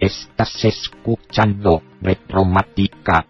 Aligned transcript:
Estás 0.00 0.64
escuchando 0.64 1.82
Retromática. 2.00 3.26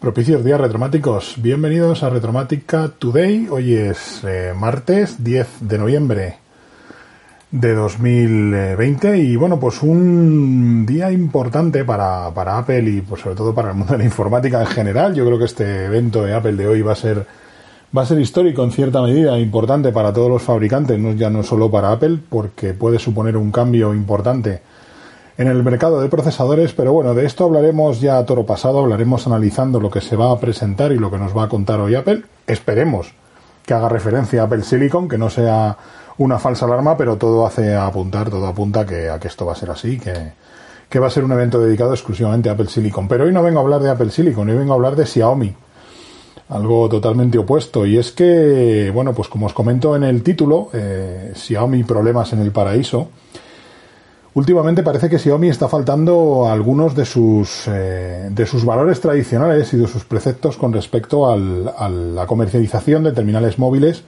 Propicios 0.00 0.44
días 0.44 0.60
retromáticos, 0.60 1.34
bienvenidos 1.40 2.02
a 2.02 2.10
Retromática 2.10 2.88
Today. 2.88 3.46
Hoy 3.48 3.74
es 3.74 4.24
eh, 4.24 4.52
martes 4.56 5.22
10 5.22 5.68
de 5.68 5.78
noviembre 5.78 6.45
de 7.50 7.74
2020 7.74 9.18
y 9.18 9.36
bueno, 9.36 9.58
pues 9.60 9.82
un 9.82 10.84
día 10.84 11.12
importante 11.12 11.84
para, 11.84 12.30
para 12.34 12.58
Apple 12.58 12.90
y 12.90 13.00
pues 13.00 13.22
sobre 13.22 13.36
todo 13.36 13.54
para 13.54 13.70
el 13.70 13.76
mundo 13.76 13.92
de 13.92 13.98
la 13.98 14.04
informática 14.04 14.60
en 14.60 14.66
general. 14.66 15.14
Yo 15.14 15.24
creo 15.24 15.38
que 15.38 15.44
este 15.44 15.84
evento 15.84 16.24
de 16.24 16.34
Apple 16.34 16.54
de 16.54 16.66
hoy 16.66 16.82
va 16.82 16.92
a 16.92 16.96
ser 16.96 17.26
va 17.96 18.02
a 18.02 18.06
ser 18.06 18.20
histórico 18.20 18.62
en 18.62 18.72
cierta 18.72 19.00
medida, 19.00 19.38
importante 19.38 19.92
para 19.92 20.12
todos 20.12 20.28
los 20.28 20.42
fabricantes, 20.42 20.98
no 20.98 21.12
ya 21.12 21.30
no 21.30 21.42
solo 21.42 21.70
para 21.70 21.92
Apple, 21.92 22.18
porque 22.28 22.74
puede 22.74 22.98
suponer 22.98 23.36
un 23.36 23.50
cambio 23.50 23.94
importante 23.94 24.60
en 25.38 25.48
el 25.48 25.62
mercado 25.62 26.00
de 26.00 26.08
procesadores, 26.08 26.72
pero 26.72 26.92
bueno, 26.92 27.14
de 27.14 27.26
esto 27.26 27.44
hablaremos 27.44 28.00
ya 28.00 28.18
a 28.18 28.26
toro 28.26 28.44
pasado, 28.44 28.80
hablaremos 28.80 29.26
analizando 29.26 29.80
lo 29.80 29.90
que 29.90 30.00
se 30.00 30.16
va 30.16 30.30
a 30.30 30.40
presentar 30.40 30.92
y 30.92 30.98
lo 30.98 31.10
que 31.10 31.18
nos 31.18 31.36
va 31.36 31.44
a 31.44 31.48
contar 31.48 31.80
hoy 31.80 31.94
Apple. 31.94 32.22
Esperemos 32.46 33.12
que 33.66 33.74
haga 33.74 33.88
referencia 33.88 34.42
a 34.42 34.44
Apple 34.44 34.62
Silicon, 34.62 35.08
que 35.08 35.18
no 35.18 35.28
sea 35.28 35.76
una 36.18 36.38
falsa 36.38 36.64
alarma, 36.64 36.96
pero 36.96 37.16
todo 37.16 37.44
hace 37.44 37.74
apuntar, 37.74 38.30
todo 38.30 38.46
apunta 38.46 38.86
que, 38.86 39.10
a 39.10 39.18
que 39.18 39.28
esto 39.28 39.44
va 39.44 39.52
a 39.52 39.56
ser 39.56 39.70
así, 39.70 39.98
que, 39.98 40.32
que 40.88 40.98
va 40.98 41.08
a 41.08 41.10
ser 41.10 41.24
un 41.24 41.32
evento 41.32 41.60
dedicado 41.60 41.92
exclusivamente 41.92 42.48
a 42.48 42.52
Apple 42.52 42.68
Silicon. 42.68 43.08
Pero 43.08 43.24
hoy 43.24 43.32
no 43.32 43.42
vengo 43.42 43.58
a 43.58 43.62
hablar 43.62 43.82
de 43.82 43.90
Apple 43.90 44.10
Silicon, 44.10 44.48
hoy 44.48 44.56
vengo 44.56 44.72
a 44.72 44.76
hablar 44.76 44.96
de 44.96 45.04
Xiaomi. 45.04 45.54
Algo 46.48 46.88
totalmente 46.88 47.38
opuesto. 47.38 47.84
Y 47.86 47.98
es 47.98 48.12
que, 48.12 48.92
bueno, 48.94 49.12
pues 49.12 49.28
como 49.28 49.46
os 49.46 49.52
comento 49.52 49.96
en 49.96 50.04
el 50.04 50.22
título, 50.22 50.70
eh, 50.72 51.32
Xiaomi 51.34 51.82
problemas 51.82 52.32
en 52.32 52.38
el 52.38 52.52
paraíso. 52.52 53.08
Últimamente 54.36 54.82
parece 54.82 55.08
que 55.08 55.18
Xiaomi 55.18 55.48
está 55.48 55.66
faltando 55.66 56.46
algunos 56.46 56.94
de 56.94 57.06
sus, 57.06 57.62
eh, 57.68 58.28
de 58.30 58.44
sus 58.44 58.66
valores 58.66 59.00
tradicionales 59.00 59.72
y 59.72 59.78
de 59.78 59.86
sus 59.88 60.04
preceptos 60.04 60.58
con 60.58 60.74
respecto 60.74 61.32
al, 61.32 61.72
a 61.74 61.88
la 61.88 62.26
comercialización 62.26 63.04
de 63.04 63.12
terminales 63.12 63.58
móviles 63.58 64.04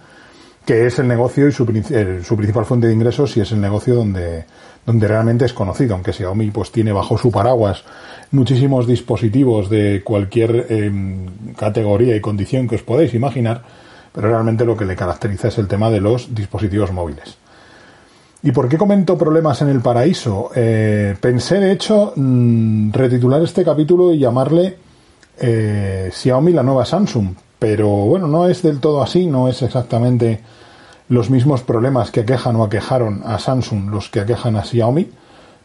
que 0.66 0.86
es 0.86 0.98
el 0.98 1.08
negocio 1.08 1.48
y 1.48 1.52
su, 1.52 1.64
principal 1.64 2.66
fuente 2.66 2.88
de 2.88 2.92
ingresos 2.92 3.38
y 3.38 3.40
es 3.40 3.52
el 3.52 3.60
negocio 3.62 3.94
donde, 3.94 4.44
donde 4.84 5.08
realmente 5.08 5.46
es 5.46 5.54
conocido, 5.54 5.94
aunque 5.94 6.12
Xiaomi 6.12 6.50
pues 6.50 6.72
tiene 6.72 6.92
bajo 6.92 7.16
su 7.16 7.30
paraguas 7.30 7.84
muchísimos 8.30 8.86
dispositivos 8.86 9.70
de 9.70 10.02
cualquier 10.04 10.66
eh, 10.68 10.92
categoría 11.56 12.14
y 12.14 12.20
condición 12.20 12.68
que 12.68 12.74
os 12.74 12.82
podéis 12.82 13.14
imaginar, 13.14 13.62
pero 14.12 14.28
realmente 14.28 14.66
lo 14.66 14.76
que 14.76 14.84
le 14.84 14.94
caracteriza 14.94 15.48
es 15.48 15.56
el 15.56 15.68
tema 15.68 15.88
de 15.88 16.02
los 16.02 16.34
dispositivos 16.34 16.92
móviles. 16.92 17.38
¿Y 18.42 18.52
por 18.52 18.68
qué 18.68 18.78
comento 18.78 19.18
problemas 19.18 19.60
en 19.62 19.68
el 19.68 19.80
paraíso? 19.80 20.50
Eh, 20.54 21.16
pensé, 21.20 21.58
de 21.58 21.72
hecho, 21.72 22.12
mmm, 22.14 22.92
retitular 22.92 23.42
este 23.42 23.64
capítulo 23.64 24.14
y 24.14 24.18
llamarle 24.18 24.76
eh, 25.40 26.10
Xiaomi 26.12 26.52
la 26.52 26.62
nueva 26.62 26.84
Samsung, 26.84 27.34
pero 27.58 27.88
bueno, 27.88 28.28
no 28.28 28.48
es 28.48 28.62
del 28.62 28.78
todo 28.78 29.02
así, 29.02 29.26
no 29.26 29.48
es 29.48 29.62
exactamente 29.62 30.40
los 31.08 31.30
mismos 31.30 31.62
problemas 31.62 32.10
que 32.10 32.20
aquejan 32.20 32.54
o 32.56 32.64
aquejaron 32.64 33.22
a 33.24 33.38
Samsung 33.38 33.90
los 33.90 34.08
que 34.08 34.20
aquejan 34.20 34.56
a 34.56 34.64
Xiaomi, 34.64 35.08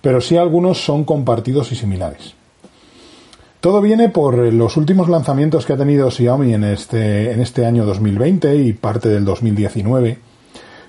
pero 0.01 0.19
sí 0.19 0.38
algunos 0.38 0.83
son 0.83 1.03
compartidos 1.03 1.71
y 1.71 1.75
similares. 1.75 2.33
Todo 3.59 3.81
viene 3.81 4.09
por 4.09 4.35
los 4.35 4.77
últimos 4.77 5.09
lanzamientos 5.09 5.66
que 5.66 5.73
ha 5.73 5.77
tenido 5.77 6.11
Xiaomi 6.11 6.53
en 6.53 6.63
este, 6.66 7.31
en 7.31 7.39
este 7.39 7.66
año 7.66 7.85
2020 7.85 8.55
y 8.57 8.73
parte 8.73 9.09
del 9.09 9.23
2019. 9.23 10.32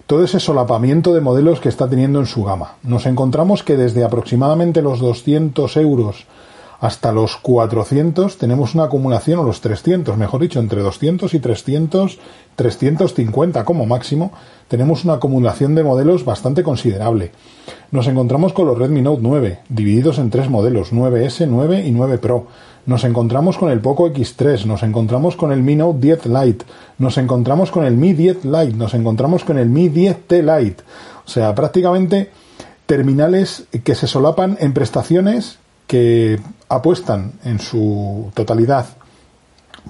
Todo 0.06 0.22
ese 0.22 0.38
solapamiento 0.38 1.14
de 1.14 1.22
modelos 1.22 1.60
que 1.60 1.70
está 1.70 1.88
teniendo 1.88 2.20
en 2.20 2.26
su 2.26 2.44
gama. 2.44 2.76
Nos 2.82 3.06
encontramos 3.06 3.62
que 3.62 3.78
desde 3.78 4.04
aproximadamente 4.04 4.82
los 4.82 5.00
200 5.00 5.76
euros 5.78 6.26
hasta 6.84 7.12
los 7.12 7.36
400 7.38 8.36
tenemos 8.36 8.74
una 8.74 8.84
acumulación, 8.84 9.38
o 9.38 9.42
los 9.44 9.62
300, 9.62 10.18
mejor 10.18 10.42
dicho, 10.42 10.60
entre 10.60 10.82
200 10.82 11.32
y 11.32 11.38
300, 11.38 12.18
350 12.56 13.64
como 13.64 13.86
máximo, 13.86 14.32
tenemos 14.68 15.04
una 15.04 15.14
acumulación 15.14 15.74
de 15.74 15.84
modelos 15.84 16.26
bastante 16.26 16.62
considerable. 16.62 17.32
Nos 17.90 18.06
encontramos 18.06 18.52
con 18.52 18.66
los 18.66 18.76
Redmi 18.76 19.00
Note 19.00 19.22
9, 19.22 19.60
divididos 19.70 20.18
en 20.18 20.28
tres 20.28 20.50
modelos, 20.50 20.92
9S, 20.92 21.46
9 21.48 21.86
y 21.86 21.90
9 21.90 22.18
Pro. 22.18 22.48
Nos 22.86 23.04
encontramos 23.04 23.56
con 23.56 23.70
el 23.70 23.80
Poco 23.80 24.08
X3, 24.08 24.66
nos 24.66 24.82
encontramos 24.82 25.36
con 25.36 25.52
el 25.52 25.62
Mi 25.62 25.74
Note 25.76 25.98
10 26.00 26.26
Lite, 26.26 26.64
nos 26.98 27.16
encontramos 27.16 27.70
con 27.70 27.84
el 27.84 27.96
Mi 27.96 28.12
10 28.12 28.44
Lite, 28.44 28.76
nos 28.76 28.94
encontramos 28.94 29.44
con 29.44 29.58
el 29.58 29.68
Mi 29.68 29.88
10T 29.88 30.42
Lite. 30.42 30.82
O 31.24 31.28
sea, 31.28 31.54
prácticamente 31.54 32.30
terminales 32.86 33.64
que 33.82 33.94
se 33.94 34.06
solapan 34.06 34.58
en 34.60 34.74
prestaciones 34.74 35.58
que 35.86 36.38
apuestan 36.68 37.32
en 37.44 37.58
su 37.58 38.30
totalidad 38.34 38.86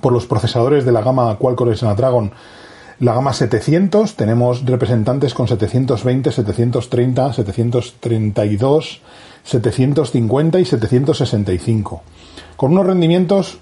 por 0.00 0.12
los 0.12 0.26
procesadores 0.26 0.84
de 0.84 0.92
la 0.92 1.02
gama 1.02 1.36
Qualcomm 1.38 1.74
Snapdragon 1.74 2.32
la 3.00 3.12
gama 3.12 3.32
700 3.32 4.14
tenemos 4.14 4.64
representantes 4.64 5.34
con 5.34 5.48
720, 5.48 6.30
730, 6.30 7.32
732, 7.32 9.00
750 9.44 10.60
y 10.60 10.64
765 10.64 12.02
con 12.56 12.72
unos 12.72 12.86
rendimientos 12.86 13.58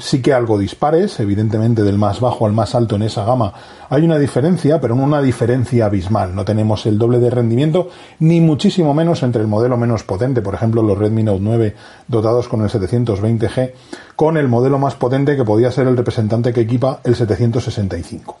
sí 0.00 0.20
que 0.20 0.32
algo 0.32 0.58
dispares, 0.58 1.18
evidentemente 1.20 1.82
del 1.82 1.98
más 1.98 2.20
bajo 2.20 2.46
al 2.46 2.52
más 2.52 2.74
alto 2.74 2.96
en 2.96 3.02
esa 3.02 3.24
gama 3.24 3.54
hay 3.88 4.02
una 4.02 4.18
diferencia, 4.18 4.80
pero 4.80 4.94
una 4.94 5.22
diferencia 5.22 5.86
abismal. 5.86 6.34
No 6.34 6.44
tenemos 6.44 6.84
el 6.86 6.98
doble 6.98 7.20
de 7.20 7.30
rendimiento, 7.30 7.88
ni 8.18 8.40
muchísimo 8.40 8.92
menos 8.92 9.22
entre 9.22 9.40
el 9.40 9.48
modelo 9.48 9.76
menos 9.76 10.02
potente, 10.02 10.42
por 10.42 10.54
ejemplo 10.54 10.82
los 10.82 10.98
Redmi 10.98 11.22
Note 11.22 11.40
9 11.40 11.76
dotados 12.06 12.48
con 12.48 12.62
el 12.62 12.68
720G, 12.68 13.72
con 14.16 14.36
el 14.36 14.48
modelo 14.48 14.78
más 14.78 14.94
potente 14.94 15.36
que 15.36 15.44
podía 15.44 15.70
ser 15.70 15.86
el 15.86 15.96
representante 15.96 16.52
que 16.52 16.60
equipa 16.60 17.00
el 17.04 17.16
765. 17.16 18.38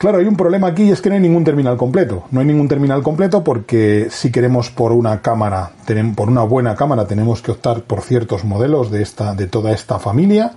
Claro, 0.00 0.16
hay 0.16 0.24
un 0.24 0.36
problema 0.36 0.68
aquí 0.68 0.84
y 0.84 0.92
es 0.92 1.02
que 1.02 1.10
no 1.10 1.16
hay 1.16 1.20
ningún 1.20 1.44
terminal 1.44 1.76
completo. 1.76 2.24
No 2.30 2.40
hay 2.40 2.46
ningún 2.46 2.68
terminal 2.68 3.02
completo 3.02 3.44
porque 3.44 4.06
si 4.08 4.32
queremos 4.32 4.70
por 4.70 4.92
una 4.92 5.20
cámara, 5.20 5.72
por 6.16 6.30
una 6.30 6.42
buena 6.42 6.74
cámara, 6.74 7.06
tenemos 7.06 7.42
que 7.42 7.50
optar 7.50 7.82
por 7.82 8.00
ciertos 8.00 8.42
modelos 8.42 8.90
de 8.90 9.02
esta, 9.02 9.34
de 9.34 9.46
toda 9.46 9.72
esta 9.72 9.98
familia. 9.98 10.52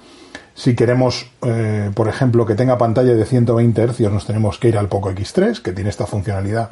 Si 0.55 0.77
queremos, 0.77 1.29
eh, 1.41 1.91
por 1.93 2.07
ejemplo, 2.07 2.45
que 2.45 2.55
tenga 2.55 2.77
pantalla 2.77 3.15
de 3.15 3.25
120 3.25 3.85
Hz, 3.85 3.99
nos 4.13 4.25
tenemos 4.25 4.59
que 4.59 4.69
ir 4.69 4.77
al 4.77 4.87
Poco 4.87 5.11
X3, 5.11 5.61
que 5.61 5.73
tiene 5.73 5.89
esta 5.89 6.05
funcionalidad 6.05 6.69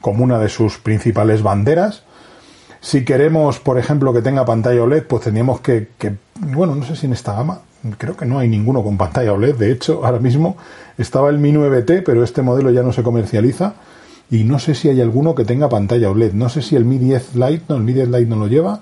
como 0.00 0.24
una 0.24 0.38
de 0.38 0.48
sus 0.48 0.78
principales 0.78 1.42
banderas. 1.42 2.04
Si 2.80 3.04
queremos, 3.04 3.60
por 3.60 3.78
ejemplo, 3.78 4.14
que 4.14 4.22
tenga 4.22 4.46
pantalla 4.46 4.82
OLED, 4.82 5.04
pues 5.04 5.24
tendríamos 5.24 5.60
que, 5.60 5.88
que, 5.98 6.14
bueno, 6.52 6.74
no 6.74 6.84
sé 6.84 6.96
si 6.96 7.06
en 7.06 7.12
esta 7.12 7.34
gama, 7.34 7.60
creo 7.98 8.16
que 8.16 8.26
no 8.26 8.38
hay 8.38 8.48
ninguno 8.48 8.82
con 8.82 8.96
pantalla 8.96 9.32
OLED. 9.32 9.56
De 9.56 9.72
hecho, 9.72 10.04
ahora 10.04 10.18
mismo 10.18 10.56
estaba 10.98 11.30
el 11.30 11.38
Mi 11.38 11.52
9T, 11.52 12.02
pero 12.04 12.24
este 12.24 12.42
modelo 12.42 12.70
ya 12.70 12.82
no 12.82 12.92
se 12.92 13.02
comercializa. 13.02 13.74
Y 14.30 14.44
no 14.44 14.58
sé 14.58 14.74
si 14.74 14.88
hay 14.88 15.00
alguno 15.00 15.34
que 15.34 15.44
tenga 15.44 15.68
pantalla 15.68 16.10
OLED. 16.10 16.32
No 16.32 16.48
sé 16.48 16.62
si 16.62 16.76
el 16.76 16.84
Mi 16.84 16.98
10 16.98 17.34
Lite, 17.34 17.64
no, 17.68 17.76
el 17.76 17.82
Mi 17.82 17.92
10 17.92 18.08
Lite 18.08 18.26
no 18.26 18.36
lo 18.36 18.46
lleva. 18.46 18.80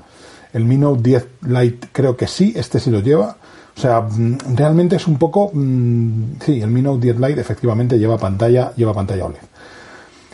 El 0.52 0.64
Mi 0.64 0.76
Note 0.76 1.02
10 1.02 1.26
Lite 1.48 1.88
creo 1.92 2.16
que 2.16 2.26
sí, 2.26 2.52
este 2.56 2.78
sí 2.78 2.90
lo 2.90 3.00
lleva. 3.00 3.36
O 3.76 3.80
sea, 3.80 4.02
mm, 4.02 4.54
realmente 4.54 4.96
es 4.96 5.06
un 5.06 5.16
poco. 5.16 5.50
Mmm, 5.52 6.34
sí, 6.44 6.60
el 6.60 6.70
Mi 6.70 6.82
Note 6.82 7.00
10 7.00 7.20
Lite 7.20 7.40
efectivamente 7.40 7.98
lleva 7.98 8.18
pantalla, 8.18 8.72
lleva 8.76 8.92
pantalla 8.92 9.26
OLED. 9.26 9.38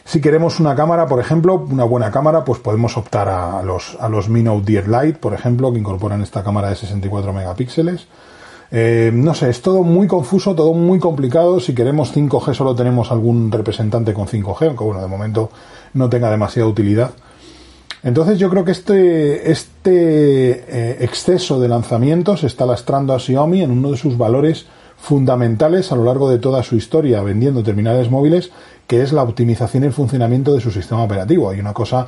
Si 0.09 0.23
queremos 0.23 0.59
una 0.59 0.75
cámara, 0.75 1.07
por 1.07 1.21
ejemplo, 1.21 1.67
una 1.71 1.85
buena 1.85 2.11
cámara, 2.11 2.43
pues 2.43 2.61
podemos 2.61 2.97
optar 2.97 3.29
a 3.29 3.63
los, 3.63 3.95
a 4.01 4.09
los 4.09 4.31
Mi 4.31 4.43
Note 4.43 4.65
10 4.65 4.89
Lite, 4.89 5.19
por 5.19 5.35
ejemplo, 5.35 5.71
que 5.71 5.79
incorporan 5.79 6.23
esta 6.23 6.43
cámara 6.43 6.71
de 6.71 6.77
64 6.77 7.31
megapíxeles. 7.35 8.07
Eh, 8.71 9.11
no 9.13 9.35
sé, 9.35 9.51
es 9.51 9.61
todo 9.61 9.83
muy 9.83 10.07
confuso, 10.07 10.55
todo 10.55 10.73
muy 10.73 10.99
complicado. 10.99 11.61
Si 11.61 11.75
queremos 11.75 12.17
5G 12.17 12.55
solo 12.55 12.75
tenemos 12.75 13.13
algún 13.13 13.53
representante 13.53 14.15
con 14.15 14.27
5G, 14.27 14.69
aunque 14.69 14.83
bueno, 14.83 15.03
de 15.03 15.09
momento 15.09 15.51
no 15.93 16.09
tenga 16.09 16.31
demasiada 16.31 16.71
utilidad. 16.71 17.11
Entonces 18.03 18.39
yo 18.39 18.49
creo 18.49 18.65
que 18.65 18.73
este, 18.73 19.53
este 19.53 20.65
eh, 20.69 20.97
exceso 21.01 21.61
de 21.61 21.69
lanzamientos 21.69 22.45
está 22.45 22.65
lastrando 22.65 23.13
a 23.13 23.19
Xiaomi 23.19 23.61
en 23.61 23.73
uno 23.73 23.91
de 23.91 23.99
sus 23.99 24.17
valores 24.17 24.65
fundamentales 24.99 25.91
a 25.93 25.97
lo 25.97 26.05
largo 26.05 26.29
de 26.29 26.39
toda 26.39 26.63
su 26.63 26.77
historia 26.77 27.23
vendiendo 27.23 27.63
terminales 27.63 28.11
móviles, 28.11 28.51
que 28.87 29.03
es 29.03 29.13
la 29.13 29.23
optimización 29.23 29.85
y 29.85 29.87
el 29.87 29.93
funcionamiento 29.93 30.53
de 30.55 30.61
su 30.61 30.71
sistema 30.71 31.03
operativo. 31.03 31.51
Hay 31.51 31.61
una 31.61 31.73
cosa 31.73 32.07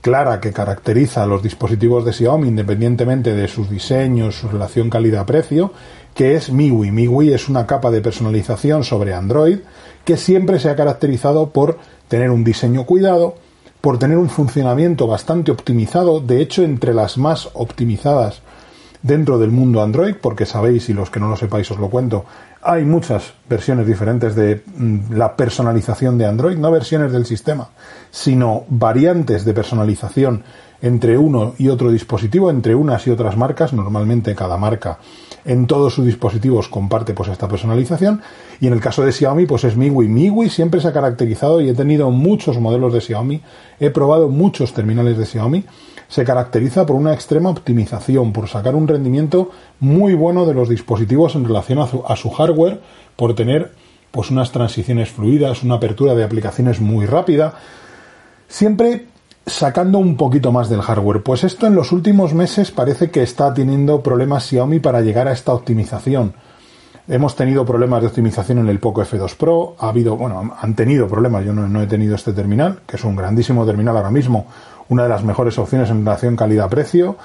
clara 0.00 0.40
que 0.40 0.52
caracteriza 0.52 1.22
a 1.22 1.26
los 1.26 1.42
dispositivos 1.42 2.04
de 2.04 2.12
Xiaomi 2.12 2.48
independientemente 2.48 3.34
de 3.34 3.48
sus 3.48 3.70
diseños, 3.70 4.36
su 4.36 4.48
relación 4.48 4.90
calidad-precio, 4.90 5.72
que 6.14 6.34
es 6.34 6.50
MIUI. 6.50 6.90
MIUI 6.90 7.32
es 7.32 7.48
una 7.48 7.66
capa 7.66 7.90
de 7.90 8.00
personalización 8.00 8.84
sobre 8.84 9.14
Android 9.14 9.58
que 10.04 10.16
siempre 10.16 10.60
se 10.60 10.70
ha 10.70 10.76
caracterizado 10.76 11.50
por 11.50 11.78
tener 12.08 12.30
un 12.30 12.44
diseño 12.44 12.84
cuidado, 12.84 13.34
por 13.80 13.98
tener 13.98 14.16
un 14.16 14.28
funcionamiento 14.28 15.06
bastante 15.06 15.50
optimizado, 15.50 16.20
de 16.20 16.40
hecho 16.40 16.62
entre 16.62 16.94
las 16.94 17.18
más 17.18 17.50
optimizadas 17.54 18.42
dentro 19.06 19.38
del 19.38 19.50
mundo 19.50 19.82
Android, 19.82 20.16
porque 20.20 20.46
sabéis, 20.46 20.88
y 20.88 20.94
los 20.94 21.10
que 21.10 21.20
no 21.20 21.28
lo 21.28 21.36
sepáis 21.36 21.70
os 21.70 21.78
lo 21.78 21.88
cuento, 21.88 22.24
hay 22.62 22.84
muchas 22.84 23.34
versiones 23.48 23.86
diferentes 23.86 24.34
de 24.34 24.62
mm, 24.76 25.12
la 25.12 25.36
personalización 25.36 26.18
de 26.18 26.26
Android, 26.26 26.56
no 26.56 26.70
versiones 26.70 27.12
del 27.12 27.26
sistema, 27.26 27.68
sino 28.10 28.64
variantes 28.68 29.44
de 29.44 29.54
personalización 29.54 30.42
entre 30.82 31.16
uno 31.16 31.54
y 31.56 31.68
otro 31.68 31.90
dispositivo, 31.90 32.50
entre 32.50 32.74
unas 32.74 33.06
y 33.06 33.10
otras 33.10 33.36
marcas, 33.36 33.72
normalmente 33.72 34.34
cada 34.34 34.56
marca 34.56 34.98
en 35.46 35.66
todos 35.66 35.94
sus 35.94 36.04
dispositivos 36.04 36.68
comparte 36.68 37.14
pues 37.14 37.30
esta 37.30 37.48
personalización 37.48 38.20
y 38.60 38.66
en 38.66 38.72
el 38.72 38.80
caso 38.80 39.02
de 39.02 39.12
Xiaomi 39.12 39.46
pues 39.46 39.64
es 39.64 39.76
MIUI. 39.76 40.08
MIUI 40.08 40.50
siempre 40.50 40.80
se 40.80 40.88
ha 40.88 40.92
caracterizado 40.92 41.60
y 41.60 41.68
he 41.68 41.74
tenido 41.74 42.10
muchos 42.10 42.58
modelos 42.60 42.92
de 42.92 43.00
Xiaomi, 43.00 43.40
he 43.78 43.90
probado 43.90 44.28
muchos 44.28 44.74
terminales 44.74 45.16
de 45.16 45.24
Xiaomi, 45.24 45.64
se 46.08 46.24
caracteriza 46.24 46.86
por 46.86 46.96
una 46.96 47.12
extrema 47.12 47.50
optimización, 47.50 48.32
por 48.32 48.48
sacar 48.48 48.74
un 48.74 48.88
rendimiento 48.88 49.50
muy 49.80 50.14
bueno 50.14 50.46
de 50.46 50.54
los 50.54 50.68
dispositivos 50.68 51.34
en 51.34 51.44
relación 51.44 51.78
a 51.78 51.86
su, 51.86 52.04
a 52.06 52.16
su 52.16 52.30
hardware, 52.30 52.80
por 53.16 53.34
tener 53.34 53.72
pues 54.10 54.30
unas 54.30 54.52
transiciones 54.52 55.10
fluidas, 55.10 55.62
una 55.62 55.74
apertura 55.76 56.14
de 56.14 56.24
aplicaciones 56.24 56.80
muy 56.80 57.06
rápida, 57.06 57.54
siempre 58.48 59.06
sacando 59.46 59.98
un 59.98 60.16
poquito 60.16 60.50
más 60.52 60.68
del 60.68 60.82
hardware. 60.82 61.22
Pues 61.22 61.44
esto 61.44 61.66
en 61.66 61.74
los 61.74 61.92
últimos 61.92 62.34
meses 62.34 62.70
parece 62.70 63.10
que 63.10 63.22
está 63.22 63.54
teniendo 63.54 64.02
problemas 64.02 64.44
Xiaomi 64.46 64.80
para 64.80 65.00
llegar 65.00 65.28
a 65.28 65.32
esta 65.32 65.52
optimización. 65.52 66.34
Hemos 67.08 67.36
tenido 67.36 67.64
problemas 67.64 68.00
de 68.00 68.08
optimización 68.08 68.58
en 68.58 68.68
el 68.68 68.80
Poco 68.80 69.00
F2 69.00 69.36
Pro, 69.36 69.76
ha 69.78 69.90
habido, 69.90 70.16
bueno, 70.16 70.56
han 70.60 70.74
tenido 70.74 71.06
problemas, 71.06 71.44
yo 71.44 71.52
no, 71.52 71.80
he 71.80 71.86
tenido 71.86 72.16
este 72.16 72.32
terminal, 72.32 72.80
que 72.84 72.96
es 72.96 73.04
un 73.04 73.14
grandísimo 73.14 73.64
terminal 73.64 73.96
ahora 73.96 74.10
mismo, 74.10 74.46
una 74.88 75.04
de 75.04 75.08
las 75.08 75.24
mejores 75.24 75.58
opciones 75.58 75.90
en 75.90 76.04
relación 76.04 76.36
calidad-precio. 76.36 77.16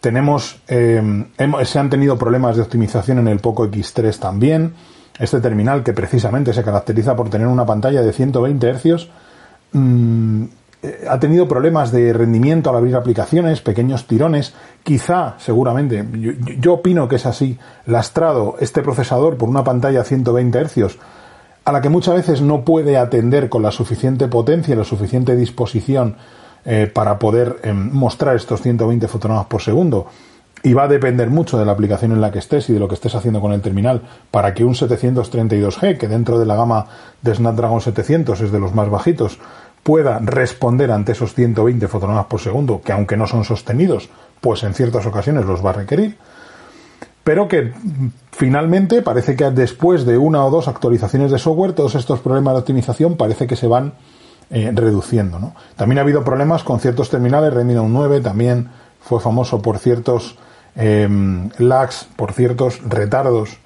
Tenemos, 0.00 0.60
eh, 0.68 1.26
se 1.64 1.78
han 1.78 1.90
tenido 1.90 2.16
problemas 2.16 2.56
de 2.56 2.62
optimización 2.62 3.18
en 3.18 3.28
el 3.28 3.40
Poco 3.40 3.66
X3 3.66 4.18
también. 4.18 4.74
Este 5.18 5.40
terminal 5.40 5.82
que 5.82 5.92
precisamente 5.92 6.52
se 6.52 6.62
caracteriza 6.62 7.16
por 7.16 7.28
tener 7.28 7.48
una 7.48 7.66
pantalla 7.66 8.02
de 8.02 8.12
120 8.12 8.74
Hz, 8.74 9.08
eh, 10.80 11.06
ha 11.10 11.18
tenido 11.18 11.48
problemas 11.48 11.90
de 11.90 12.12
rendimiento 12.12 12.70
al 12.70 12.76
abrir 12.76 12.94
aplicaciones, 12.94 13.60
pequeños 13.60 14.06
tirones, 14.06 14.54
quizá, 14.84 15.34
seguramente, 15.38 16.06
yo, 16.60 16.74
opino 16.74 17.08
que 17.08 17.16
es 17.16 17.26
así, 17.26 17.58
lastrado 17.84 18.54
este 18.60 18.82
procesador 18.82 19.36
por 19.36 19.48
una 19.48 19.64
pantalla 19.64 20.02
a 20.02 20.04
120 20.04 20.66
Hz, 20.66 20.98
a 21.64 21.72
la 21.72 21.80
que 21.80 21.88
muchas 21.88 22.14
veces 22.14 22.42
no 22.42 22.64
puede 22.64 22.96
atender 22.96 23.48
con 23.48 23.62
la 23.62 23.72
suficiente 23.72 24.28
potencia 24.28 24.74
y 24.74 24.78
la 24.78 24.84
suficiente 24.84 25.34
disposición 25.34 26.14
eh, 26.70 26.86
para 26.86 27.18
poder 27.18 27.60
em, 27.62 27.90
mostrar 27.94 28.36
estos 28.36 28.60
120 28.60 29.08
fotogramas 29.08 29.46
por 29.46 29.62
segundo. 29.62 30.06
Y 30.62 30.74
va 30.74 30.82
a 30.82 30.88
depender 30.88 31.30
mucho 31.30 31.58
de 31.58 31.64
la 31.64 31.72
aplicación 31.72 32.12
en 32.12 32.20
la 32.20 32.30
que 32.30 32.40
estés 32.40 32.68
y 32.68 32.74
de 32.74 32.78
lo 32.78 32.86
que 32.86 32.94
estés 32.94 33.14
haciendo 33.14 33.40
con 33.40 33.52
el 33.52 33.62
terminal 33.62 34.02
para 34.30 34.52
que 34.52 34.64
un 34.64 34.74
732G, 34.74 35.96
que 35.96 36.08
dentro 36.08 36.38
de 36.38 36.44
la 36.44 36.56
gama 36.56 36.84
de 37.22 37.34
Snapdragon 37.34 37.80
700 37.80 38.38
es 38.42 38.52
de 38.52 38.60
los 38.60 38.74
más 38.74 38.90
bajitos, 38.90 39.38
pueda 39.82 40.18
responder 40.18 40.90
ante 40.92 41.12
esos 41.12 41.32
120 41.32 41.88
fotogramas 41.88 42.26
por 42.26 42.40
segundo, 42.40 42.82
que 42.84 42.92
aunque 42.92 43.16
no 43.16 43.26
son 43.26 43.44
sostenidos, 43.44 44.10
pues 44.42 44.62
en 44.62 44.74
ciertas 44.74 45.06
ocasiones 45.06 45.46
los 45.46 45.64
va 45.64 45.70
a 45.70 45.72
requerir, 45.72 46.18
pero 47.24 47.48
que 47.48 47.72
finalmente 48.30 49.00
parece 49.00 49.36
que 49.36 49.50
después 49.52 50.04
de 50.04 50.18
una 50.18 50.44
o 50.44 50.50
dos 50.50 50.68
actualizaciones 50.68 51.30
de 51.30 51.38
software, 51.38 51.72
todos 51.72 51.94
estos 51.94 52.20
problemas 52.20 52.52
de 52.52 52.60
optimización 52.60 53.16
parece 53.16 53.46
que 53.46 53.56
se 53.56 53.68
van 53.68 53.94
eh, 54.50 54.70
reduciendo. 54.74 55.52
También 55.76 55.98
ha 55.98 56.02
habido 56.02 56.24
problemas 56.24 56.62
con 56.62 56.80
ciertos 56.80 57.10
terminales, 57.10 57.52
Redmi 57.52 57.74
Note 57.74 57.88
9 57.90 58.20
también 58.20 58.68
fue 59.00 59.20
famoso 59.20 59.62
por 59.62 59.78
ciertos 59.78 60.36
eh, 60.76 61.08
lags, 61.58 62.08
por 62.16 62.32
ciertos 62.32 62.80
retardos 62.88 63.58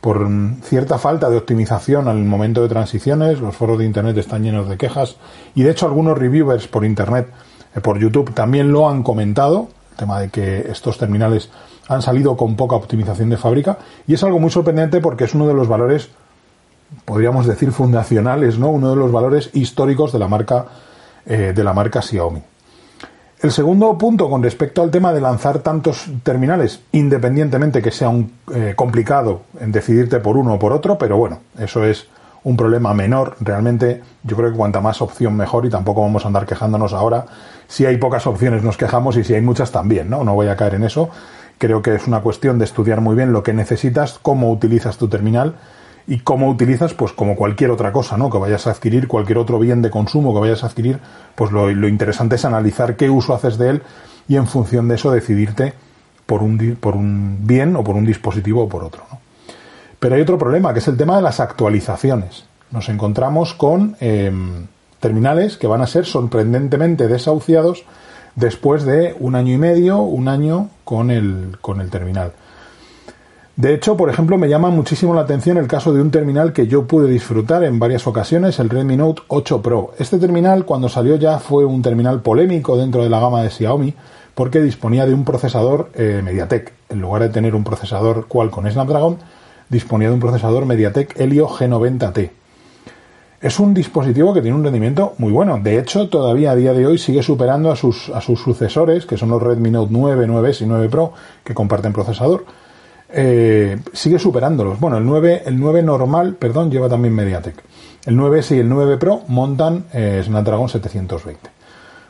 por 0.00 0.28
cierta 0.62 0.98
falta 0.98 1.28
de 1.28 1.36
optimización 1.36 2.08
al 2.08 2.24
momento 2.24 2.62
de 2.62 2.68
transiciones. 2.68 3.40
Los 3.40 3.56
foros 3.56 3.78
de 3.78 3.84
Internet 3.84 4.16
están 4.16 4.42
llenos 4.42 4.68
de 4.68 4.76
quejas 4.76 5.16
y 5.54 5.62
de 5.62 5.70
hecho 5.70 5.86
algunos 5.86 6.16
reviewers 6.16 6.68
por 6.68 6.84
Internet, 6.84 7.28
eh, 7.74 7.80
por 7.80 7.98
YouTube, 7.98 8.32
también 8.32 8.72
lo 8.72 8.88
han 8.88 9.02
comentado, 9.02 9.68
el 9.92 9.96
tema 9.96 10.20
de 10.20 10.28
que 10.28 10.70
estos 10.70 10.98
terminales 10.98 11.50
han 11.88 12.02
salido 12.02 12.36
con 12.36 12.54
poca 12.54 12.76
optimización 12.76 13.30
de 13.30 13.36
fábrica 13.36 13.78
y 14.06 14.14
es 14.14 14.22
algo 14.22 14.38
muy 14.38 14.50
sorprendente 14.50 15.00
porque 15.00 15.24
es 15.24 15.34
uno 15.34 15.46
de 15.46 15.54
los 15.54 15.68
valores, 15.68 16.10
podríamos 17.04 17.46
decir, 17.46 17.72
fundacionales, 17.72 18.58
¿no? 18.58 18.68
Uno 18.70 18.90
de 18.90 18.96
los 18.96 19.12
valores 19.12 19.50
históricos 19.54 20.12
de 20.12 20.18
la 20.18 20.28
marca, 20.28 20.66
eh, 21.26 21.52
de 21.54 21.64
la 21.64 21.72
marca 21.72 22.02
Xiaomi. 22.02 22.42
El 23.40 23.52
segundo 23.52 23.96
punto 23.96 24.28
con 24.28 24.42
respecto 24.42 24.82
al 24.82 24.90
tema 24.90 25.12
de 25.12 25.20
lanzar 25.20 25.60
tantos 25.60 26.06
terminales, 26.24 26.82
independientemente 26.90 27.80
que 27.80 27.92
sea 27.92 28.08
un, 28.08 28.32
eh, 28.52 28.72
complicado 28.74 29.42
en 29.60 29.70
decidirte 29.70 30.18
por 30.18 30.36
uno 30.36 30.54
o 30.54 30.58
por 30.58 30.72
otro, 30.72 30.98
pero 30.98 31.16
bueno, 31.16 31.38
eso 31.56 31.84
es 31.84 32.08
un 32.42 32.56
problema 32.56 32.94
menor. 32.94 33.36
Realmente 33.40 34.02
yo 34.24 34.36
creo 34.36 34.50
que 34.50 34.56
cuanta 34.56 34.80
más 34.80 35.00
opción 35.00 35.36
mejor 35.36 35.66
y 35.66 35.70
tampoco 35.70 36.02
vamos 36.02 36.24
a 36.24 36.28
andar 36.28 36.46
quejándonos 36.46 36.92
ahora. 36.92 37.26
Si 37.68 37.86
hay 37.86 37.96
pocas 37.98 38.26
opciones 38.26 38.64
nos 38.64 38.76
quejamos 38.76 39.16
y 39.16 39.22
si 39.22 39.34
hay 39.34 39.40
muchas 39.40 39.70
también, 39.70 40.10
¿no? 40.10 40.24
No 40.24 40.34
voy 40.34 40.48
a 40.48 40.56
caer 40.56 40.74
en 40.74 40.84
eso. 40.84 41.08
Creo 41.58 41.80
que 41.80 41.94
es 41.94 42.08
una 42.08 42.20
cuestión 42.22 42.58
de 42.58 42.64
estudiar 42.64 43.00
muy 43.00 43.14
bien 43.14 43.32
lo 43.32 43.44
que 43.44 43.52
necesitas, 43.52 44.18
cómo 44.20 44.50
utilizas 44.50 44.96
tu 44.96 45.08
terminal 45.08 45.54
y 46.08 46.20
cómo 46.20 46.48
utilizas, 46.48 46.94
pues 46.94 47.12
como 47.12 47.36
cualquier 47.36 47.70
otra 47.70 47.92
cosa, 47.92 48.16
¿no? 48.16 48.30
Que 48.30 48.38
vayas 48.38 48.66
a 48.66 48.70
adquirir, 48.70 49.06
cualquier 49.08 49.36
otro 49.36 49.58
bien 49.58 49.82
de 49.82 49.90
consumo 49.90 50.32
que 50.32 50.40
vayas 50.40 50.64
a 50.64 50.68
adquirir, 50.68 50.98
pues 51.34 51.52
lo, 51.52 51.70
interesante 51.70 52.36
es 52.36 52.46
analizar 52.46 52.96
qué 52.96 53.10
uso 53.10 53.34
haces 53.34 53.58
de 53.58 53.70
él 53.70 53.82
y 54.26 54.36
en 54.36 54.46
función 54.46 54.88
de 54.88 54.94
eso 54.94 55.10
decidirte 55.10 55.74
por 56.24 56.42
un, 56.42 56.78
por 56.80 56.96
un 56.96 57.46
bien 57.46 57.76
o 57.76 57.84
por 57.84 57.94
un 57.94 58.06
dispositivo 58.06 58.64
o 58.64 58.68
por 58.70 58.84
otro. 58.84 59.04
Pero 60.00 60.14
hay 60.14 60.22
otro 60.22 60.38
problema, 60.38 60.72
que 60.72 60.78
es 60.78 60.88
el 60.88 60.96
tema 60.96 61.16
de 61.16 61.22
las 61.22 61.40
actualizaciones. 61.40 62.44
Nos 62.70 62.88
encontramos 62.88 63.52
con 63.52 63.96
em, 64.00 64.66
terminales 65.00 65.58
que 65.58 65.66
van 65.66 65.82
a 65.82 65.86
ser 65.86 66.06
sorprendentemente 66.06 67.06
desahuciados 67.06 67.84
después 68.34 68.84
de 68.84 69.14
un 69.18 69.34
año 69.34 69.52
y 69.52 69.58
medio, 69.58 69.98
un 69.98 70.28
año 70.28 70.70
con 70.84 71.10
el, 71.10 71.58
con 71.60 71.82
el 71.82 71.90
terminal. 71.90 72.32
De 73.58 73.74
hecho, 73.74 73.96
por 73.96 74.08
ejemplo, 74.08 74.38
me 74.38 74.48
llama 74.48 74.70
muchísimo 74.70 75.14
la 75.14 75.22
atención 75.22 75.56
el 75.56 75.66
caso 75.66 75.92
de 75.92 76.00
un 76.00 76.12
terminal 76.12 76.52
que 76.52 76.68
yo 76.68 76.86
pude 76.86 77.10
disfrutar 77.10 77.64
en 77.64 77.80
varias 77.80 78.06
ocasiones, 78.06 78.60
el 78.60 78.70
Redmi 78.70 78.96
Note 78.96 79.22
8 79.26 79.62
Pro. 79.62 79.90
Este 79.98 80.20
terminal, 80.20 80.64
cuando 80.64 80.88
salió 80.88 81.16
ya, 81.16 81.40
fue 81.40 81.64
un 81.64 81.82
terminal 81.82 82.22
polémico 82.22 82.76
dentro 82.76 83.02
de 83.02 83.10
la 83.10 83.18
gama 83.18 83.42
de 83.42 83.50
Xiaomi, 83.50 83.94
porque 84.36 84.62
disponía 84.62 85.06
de 85.06 85.14
un 85.14 85.24
procesador 85.24 85.90
eh, 85.94 86.22
MediaTek. 86.24 86.72
En 86.90 87.00
lugar 87.00 87.22
de 87.22 87.30
tener 87.30 87.56
un 87.56 87.64
procesador 87.64 88.28
Qualcomm 88.28 88.70
Snapdragon, 88.70 89.18
disponía 89.68 90.06
de 90.06 90.14
un 90.14 90.20
procesador 90.20 90.64
MediaTek 90.64 91.18
Helio 91.18 91.48
G90T. 91.48 92.30
Es 93.40 93.58
un 93.58 93.74
dispositivo 93.74 94.34
que 94.34 94.40
tiene 94.40 94.56
un 94.56 94.62
rendimiento 94.62 95.14
muy 95.18 95.32
bueno. 95.32 95.58
De 95.60 95.80
hecho, 95.80 96.08
todavía 96.08 96.52
a 96.52 96.54
día 96.54 96.74
de 96.74 96.86
hoy 96.86 96.96
sigue 96.96 97.24
superando 97.24 97.72
a 97.72 97.76
sus, 97.76 98.08
a 98.10 98.20
sus 98.20 98.40
sucesores, 98.40 99.04
que 99.04 99.16
son 99.16 99.30
los 99.30 99.42
Redmi 99.42 99.72
Note 99.72 99.90
9, 99.90 100.28
9S 100.28 100.60
y 100.60 100.66
9 100.66 100.88
Pro, 100.88 101.12
que 101.42 101.54
comparten 101.54 101.92
procesador 101.92 102.44
eh, 103.10 103.78
sigue 103.92 104.18
superándolos. 104.18 104.78
Bueno, 104.80 104.98
el 104.98 105.06
9, 105.06 105.42
el 105.46 105.58
9 105.58 105.82
normal, 105.82 106.34
perdón, 106.34 106.70
lleva 106.70 106.88
también 106.88 107.14
MediaTek. 107.14 107.62
El 108.06 108.16
9S 108.16 108.56
y 108.56 108.60
el 108.60 108.68
9 108.68 108.96
Pro 108.96 109.22
montan 109.28 109.84
eh, 109.92 110.22
Snapdragon 110.24 110.68
720. 110.68 111.50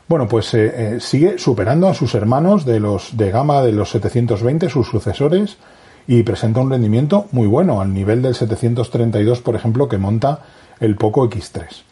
Bueno, 0.07 0.27
pues 0.27 0.53
eh, 0.53 0.95
eh, 0.95 0.99
sigue 0.99 1.37
superando 1.37 1.87
a 1.87 1.93
sus 1.93 2.15
hermanos 2.15 2.65
de 2.65 2.79
los 2.79 3.15
de 3.15 3.29
gama 3.29 3.61
de 3.61 3.73
los 3.73 3.91
720, 3.91 4.69
sus 4.69 4.87
sucesores, 4.87 5.57
y 6.07 6.23
presenta 6.23 6.61
un 6.61 6.71
rendimiento 6.71 7.27
muy 7.31 7.47
bueno, 7.47 7.81
al 7.81 7.93
nivel 7.93 8.21
del 8.21 8.33
732, 8.33 9.41
por 9.41 9.55
ejemplo, 9.55 9.87
que 9.87 9.99
monta 9.99 10.39
el 10.79 10.95
Poco 10.95 11.29
X3. 11.29 11.83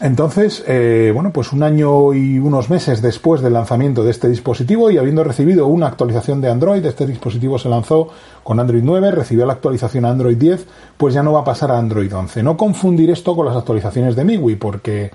Entonces, 0.00 0.64
eh, 0.66 1.12
bueno, 1.14 1.30
pues 1.30 1.52
un 1.52 1.62
año 1.62 2.14
y 2.14 2.38
unos 2.38 2.70
meses 2.70 3.02
después 3.02 3.42
del 3.42 3.52
lanzamiento 3.52 4.02
de 4.02 4.10
este 4.10 4.30
dispositivo 4.30 4.90
y 4.90 4.96
habiendo 4.96 5.22
recibido 5.24 5.66
una 5.66 5.88
actualización 5.88 6.40
de 6.40 6.48
Android, 6.48 6.84
este 6.86 7.06
dispositivo 7.06 7.58
se 7.58 7.68
lanzó 7.68 8.08
con 8.42 8.58
Android 8.58 8.80
9, 8.82 9.10
recibió 9.10 9.44
la 9.44 9.52
actualización 9.52 10.06
a 10.06 10.10
Android 10.10 10.38
10, 10.38 10.66
pues 10.96 11.12
ya 11.12 11.22
no 11.22 11.34
va 11.34 11.40
a 11.40 11.44
pasar 11.44 11.70
a 11.70 11.78
Android 11.78 12.10
11. 12.14 12.42
No 12.42 12.56
confundir 12.56 13.10
esto 13.10 13.36
con 13.36 13.44
las 13.44 13.56
actualizaciones 13.56 14.16
de 14.16 14.24
MIUI, 14.24 14.56
porque 14.56 15.10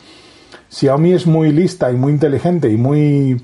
Xiaomi 0.69 1.13
es 1.13 1.25
muy 1.25 1.51
lista 1.51 1.91
y 1.91 1.95
muy 1.95 2.13
inteligente 2.13 2.69
y 2.69 2.77
muy 2.77 3.41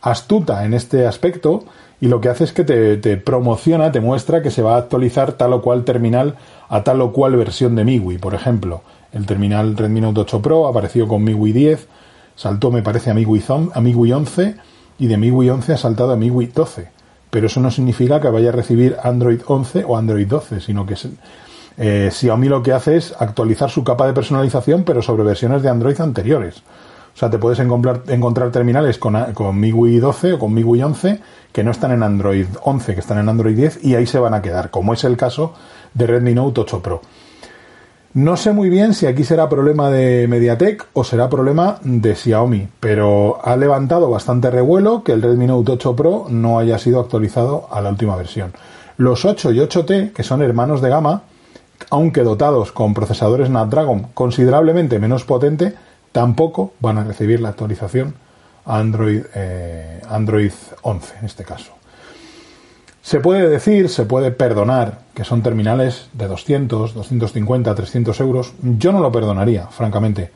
astuta 0.00 0.64
en 0.64 0.74
este 0.74 1.08
aspecto 1.08 1.64
y 2.00 2.06
lo 2.06 2.20
que 2.20 2.28
hace 2.28 2.44
es 2.44 2.52
que 2.52 2.62
te, 2.62 2.96
te, 2.98 3.16
promociona, 3.16 3.90
te 3.90 4.00
muestra 4.00 4.42
que 4.42 4.52
se 4.52 4.62
va 4.62 4.76
a 4.76 4.78
actualizar 4.78 5.32
tal 5.32 5.54
o 5.54 5.60
cual 5.60 5.84
terminal 5.84 6.36
a 6.68 6.84
tal 6.84 7.00
o 7.00 7.12
cual 7.12 7.34
versión 7.34 7.74
de 7.74 7.82
MIUI, 7.82 8.18
por 8.18 8.34
ejemplo. 8.34 8.82
El 9.12 9.26
terminal 9.26 9.76
Redmi 9.76 10.00
Note 10.00 10.20
8 10.20 10.42
Pro 10.42 10.66
apareció 10.66 11.08
con 11.08 11.24
MIUI 11.24 11.52
10, 11.52 11.88
saltó 12.36 12.70
me 12.70 12.82
parece 12.82 13.10
a 13.10 13.14
MIUI, 13.14 13.42
a 13.72 13.80
MIUI 13.80 14.12
11 14.12 14.56
y 14.98 15.06
de 15.06 15.16
MIUI 15.16 15.50
11 15.50 15.72
ha 15.72 15.76
saltado 15.76 16.12
a 16.12 16.16
MIUI 16.16 16.46
12. 16.46 16.88
Pero 17.30 17.46
eso 17.46 17.60
no 17.60 17.70
significa 17.70 18.20
que 18.20 18.28
vaya 18.28 18.50
a 18.50 18.52
recibir 18.52 18.96
Android 19.02 19.40
11 19.46 19.84
o 19.86 19.96
Android 19.96 20.26
12, 20.26 20.60
sino 20.60 20.86
que 20.86 20.96
eh, 21.76 22.10
Xiaomi 22.12 22.48
lo 22.48 22.62
que 22.62 22.72
hace 22.72 22.96
es 22.96 23.14
actualizar 23.18 23.70
su 23.70 23.84
capa 23.84 24.06
de 24.06 24.12
personalización 24.12 24.84
pero 24.84 25.02
sobre 25.02 25.24
versiones 25.24 25.62
de 25.62 25.70
Android 25.70 26.00
anteriores. 26.00 26.62
O 27.14 27.18
sea, 27.18 27.30
te 27.30 27.38
puedes 27.38 27.58
encontrar, 27.58 28.02
encontrar 28.08 28.50
terminales 28.52 28.98
con, 28.98 29.14
con 29.34 29.58
MIUI 29.58 29.98
12 29.98 30.34
o 30.34 30.38
con 30.38 30.54
MIUI 30.54 30.82
11 30.82 31.20
que 31.52 31.64
no 31.64 31.70
están 31.70 31.92
en 31.92 32.02
Android 32.02 32.46
11, 32.62 32.94
que 32.94 33.00
están 33.00 33.18
en 33.18 33.28
Android 33.28 33.56
10 33.56 33.84
y 33.84 33.94
ahí 33.94 34.06
se 34.06 34.18
van 34.18 34.34
a 34.34 34.42
quedar, 34.42 34.70
como 34.70 34.92
es 34.92 35.02
el 35.04 35.16
caso 35.16 35.54
de 35.94 36.06
Redmi 36.06 36.34
Note 36.34 36.60
8 36.60 36.82
Pro. 36.82 37.02
No 38.14 38.38
sé 38.38 38.52
muy 38.52 38.70
bien 38.70 38.94
si 38.94 39.06
aquí 39.06 39.22
será 39.22 39.50
problema 39.50 39.90
de 39.90 40.26
MediaTek 40.28 40.86
o 40.94 41.04
será 41.04 41.28
problema 41.28 41.78
de 41.82 42.14
Xiaomi, 42.14 42.66
pero 42.80 43.38
ha 43.44 43.54
levantado 43.56 44.08
bastante 44.08 44.50
revuelo 44.50 45.04
que 45.04 45.12
el 45.12 45.20
Redmi 45.20 45.46
Note 45.46 45.72
8 45.72 45.94
Pro 45.94 46.26
no 46.30 46.58
haya 46.58 46.78
sido 46.78 47.00
actualizado 47.00 47.68
a 47.70 47.82
la 47.82 47.90
última 47.90 48.16
versión. 48.16 48.52
Los 48.96 49.26
8 49.26 49.52
y 49.52 49.58
8T, 49.58 50.12
que 50.14 50.22
son 50.22 50.40
hermanos 50.40 50.80
de 50.80 50.88
gama, 50.88 51.22
aunque 51.90 52.22
dotados 52.22 52.72
con 52.72 52.94
procesadores 52.94 53.48
Snapdragon 53.48 54.08
considerablemente 54.14 54.98
menos 54.98 55.24
potente, 55.24 55.74
tampoco 56.10 56.72
van 56.80 56.96
a 56.98 57.04
recibir 57.04 57.40
la 57.40 57.50
actualización 57.50 58.14
Android, 58.64 59.22
eh, 59.34 60.00
Android 60.08 60.52
11 60.82 61.14
en 61.20 61.26
este 61.26 61.44
caso. 61.44 61.77
Se 63.08 63.20
puede 63.20 63.48
decir, 63.48 63.88
se 63.88 64.04
puede 64.04 64.32
perdonar 64.32 64.98
que 65.14 65.24
son 65.24 65.42
terminales 65.42 66.10
de 66.12 66.28
200, 66.28 66.92
250, 66.92 67.74
300 67.74 68.20
euros. 68.20 68.52
Yo 68.60 68.92
no 68.92 69.00
lo 69.00 69.10
perdonaría, 69.10 69.66
francamente, 69.68 70.30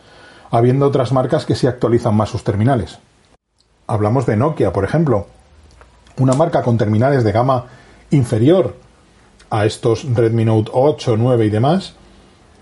habiendo 0.51 0.87
otras 0.87 1.13
marcas 1.13 1.45
que 1.45 1.55
sí 1.55 1.67
actualizan 1.67 2.15
más 2.15 2.31
sus 2.31 2.45
terminales. 2.45 2.99
Hablamos 3.87 4.25
de 4.25 4.39
Nokia, 4.39 4.73
por 4.73 4.85
ejemplo, 4.85 5.27
una 6.17 6.33
marca 6.33 6.63
con 6.63 6.79
terminales 6.79 7.25
de 7.25 7.33
gama 7.33 7.67
inferior 8.11 8.75
a 9.51 9.67
estos 9.67 10.05
Redmi 10.05 10.47
Note 10.47 10.71
8, 10.73 11.17
9 11.19 11.45
y 11.45 11.51
demás, 11.51 11.93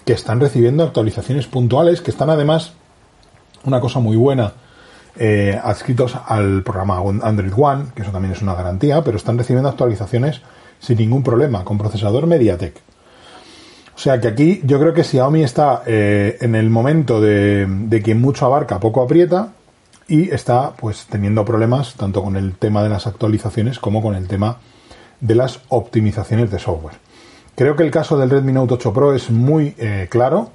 que 0.04 0.14
están 0.14 0.40
recibiendo 0.40 0.82
actualizaciones 0.82 1.46
puntuales, 1.46 2.00
que 2.00 2.10
están 2.10 2.30
además, 2.30 2.72
una 3.62 3.78
cosa 3.78 4.00
muy 4.00 4.16
buena, 4.16 4.54
eh, 5.16 5.58
adscritos 5.62 6.16
al 6.26 6.62
programa 6.62 6.98
Android 7.22 7.52
One, 7.56 7.86
que 7.94 8.02
eso 8.02 8.10
también 8.10 8.32
es 8.32 8.42
una 8.42 8.54
garantía, 8.54 9.02
pero 9.02 9.16
están 9.16 9.38
recibiendo 9.38 9.68
actualizaciones 9.68 10.42
sin 10.78 10.98
ningún 10.98 11.22
problema, 11.22 11.64
con 11.64 11.78
procesador 11.78 12.26
MediaTek. 12.26 12.74
O 13.94 13.98
sea 13.98 14.20
que 14.20 14.28
aquí 14.28 14.62
yo 14.64 14.80
creo 14.80 14.94
que 14.94 15.04
Xiaomi 15.04 15.42
está 15.42 15.82
eh, 15.84 16.38
en 16.40 16.54
el 16.54 16.70
momento 16.70 17.20
de, 17.20 18.00
quien 18.02 18.20
mucho 18.20 18.46
abarca, 18.46 18.80
poco 18.80 19.02
aprieta, 19.02 19.52
y 20.08 20.30
está 20.30 20.72
pues 20.72 21.06
teniendo 21.08 21.44
problemas 21.44 21.94
tanto 21.94 22.22
con 22.22 22.36
el 22.36 22.54
tema 22.54 22.82
de 22.82 22.88
las 22.88 23.06
actualizaciones 23.06 23.78
como 23.78 24.02
con 24.02 24.14
el 24.14 24.26
tema 24.26 24.56
de 25.20 25.34
las 25.34 25.60
optimizaciones 25.68 26.50
de 26.50 26.58
software. 26.58 26.94
Creo 27.54 27.76
que 27.76 27.82
el 27.82 27.90
caso 27.90 28.16
del 28.16 28.30
Redmi 28.30 28.52
Note 28.52 28.74
8 28.74 28.92
Pro 28.92 29.14
es 29.14 29.30
muy 29.30 29.74
eh, 29.78 30.08
claro 30.10 30.50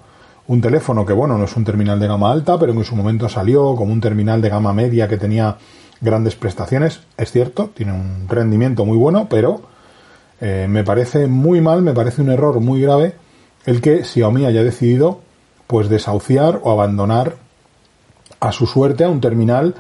un 0.48 0.62
teléfono 0.62 1.06
que, 1.06 1.14
bueno, 1.14 1.38
no 1.38 1.46
es 1.46 1.56
un 1.56 1.64
terminal 1.64 2.00
de 2.00 2.08
gama 2.08 2.32
alta, 2.32 2.60
pero 2.60 2.74
en 2.74 2.84
su 2.84 2.96
momento 2.96 3.28
salió 3.30 3.76
como 3.76 3.94
un 3.94 4.02
terminal 4.02 4.42
de 4.42 4.50
gama 4.50 4.74
media 4.74 5.08
que 5.08 5.18
tenía 5.18 5.58
grandes 6.02 6.36
prestaciones. 6.36 7.02
Es 7.18 7.32
cierto, 7.32 7.72
tiene 7.74 7.94
un 7.94 8.28
rendimiento 8.28 8.86
muy 8.86 8.98
bueno, 8.98 9.28
pero 9.30 9.62
eh, 10.42 10.68
me 10.70 10.84
parece 10.84 11.28
muy 11.28 11.62
mal, 11.62 11.82
me 11.82 11.94
parece 11.94 12.22
un 12.22 12.30
error 12.30 12.60
muy 12.60 12.82
grave 12.82 13.16
el 13.66 13.82
que 13.82 14.04
Xiaomi 14.04 14.46
haya 14.46 14.64
decidido 14.64 15.22
pues 15.68 15.90
desahuciar 15.90 16.60
o 16.62 16.72
abandonar 16.72 17.38
a 18.40 18.52
su 18.52 18.68
suerte 18.68 19.04
a 19.04 19.10
un 19.10 19.22
terminal 19.22 19.76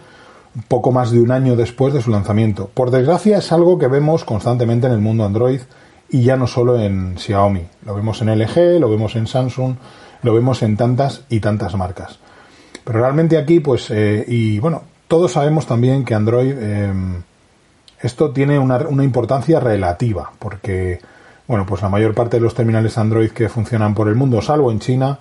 poco 0.68 0.92
más 0.92 1.12
de 1.12 1.20
un 1.20 1.32
año 1.32 1.56
después 1.56 1.94
de 1.94 2.02
su 2.02 2.10
lanzamiento. 2.10 2.70
Por 2.74 2.90
desgracia 2.90 3.38
es 3.38 3.52
algo 3.52 3.78
que 3.78 3.88
vemos 3.88 4.24
constantemente 4.24 4.88
en 4.88 4.94
el 4.94 5.02
mundo 5.02 5.26
Android 5.26 5.62
y 6.10 6.24
ya 6.24 6.38
no 6.38 6.48
solo 6.48 6.80
en 6.80 7.18
Xiaomi. 7.18 7.68
Lo 7.86 7.94
vemos 7.94 8.22
en 8.22 8.30
LG, 8.30 8.80
lo 8.80 8.90
vemos 8.90 9.16
en 9.16 9.28
Samsung, 9.28 9.76
lo 10.26 10.34
vemos 10.34 10.62
en 10.64 10.76
tantas 10.76 11.24
y 11.30 11.40
tantas 11.40 11.76
marcas. 11.76 12.20
Pero 12.84 13.00
realmente 13.00 13.38
aquí, 13.38 13.60
pues, 13.60 13.90
eh, 13.92 14.26
y 14.28 14.60
bueno, 14.60 14.84
todos 15.08 15.32
sabemos 15.32 15.66
también 15.68 16.04
que 16.04 16.16
Android, 16.16 16.54
eh, 16.58 16.94
esto 18.02 18.32
tiene 18.32 18.60
una, 18.60 18.78
una, 18.90 19.04
importancia 19.04 19.60
relativa, 19.60 20.32
porque, 20.40 21.00
bueno, 21.48 21.66
pues 21.66 21.82
la 21.82 21.90
mayor 21.90 22.14
parte 22.14 22.38
de 22.38 22.42
los 22.42 22.54
terminales 22.54 22.98
Android 22.98 23.32
que 23.32 23.50
funcionan 23.50 23.94
por 23.94 24.08
el 24.10 24.16
mundo, 24.16 24.42
salvo 24.42 24.72
en 24.72 24.80
China, 24.80 25.20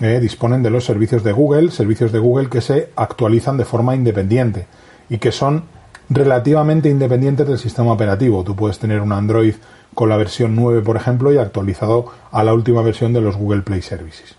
eh, 0.00 0.18
disponen 0.20 0.62
de 0.62 0.70
los 0.70 0.84
servicios 0.84 1.22
de 1.22 1.30
Google, 1.30 1.70
servicios 1.70 2.10
de 2.10 2.18
Google 2.18 2.48
que 2.48 2.60
se 2.60 2.90
actualizan 2.96 3.56
de 3.56 3.64
forma 3.64 3.94
independiente 3.94 4.66
y 5.08 5.18
que 5.18 5.30
son 5.30 5.64
relativamente 6.10 6.88
independientes 6.88 7.46
del 7.46 7.58
sistema 7.58 7.92
operativo. 7.92 8.42
Tú 8.42 8.56
puedes 8.56 8.80
tener 8.80 9.00
un 9.00 9.12
Android 9.12 9.54
con 9.94 10.08
la 10.08 10.16
versión 10.16 10.54
9, 10.56 10.82
por 10.82 10.96
ejemplo, 10.96 11.32
y 11.32 11.38
actualizado 11.38 12.06
a 12.30 12.44
la 12.44 12.52
última 12.52 12.82
versión 12.82 13.12
de 13.12 13.20
los 13.20 13.36
Google 13.36 13.62
Play 13.62 13.82
Services. 13.82 14.36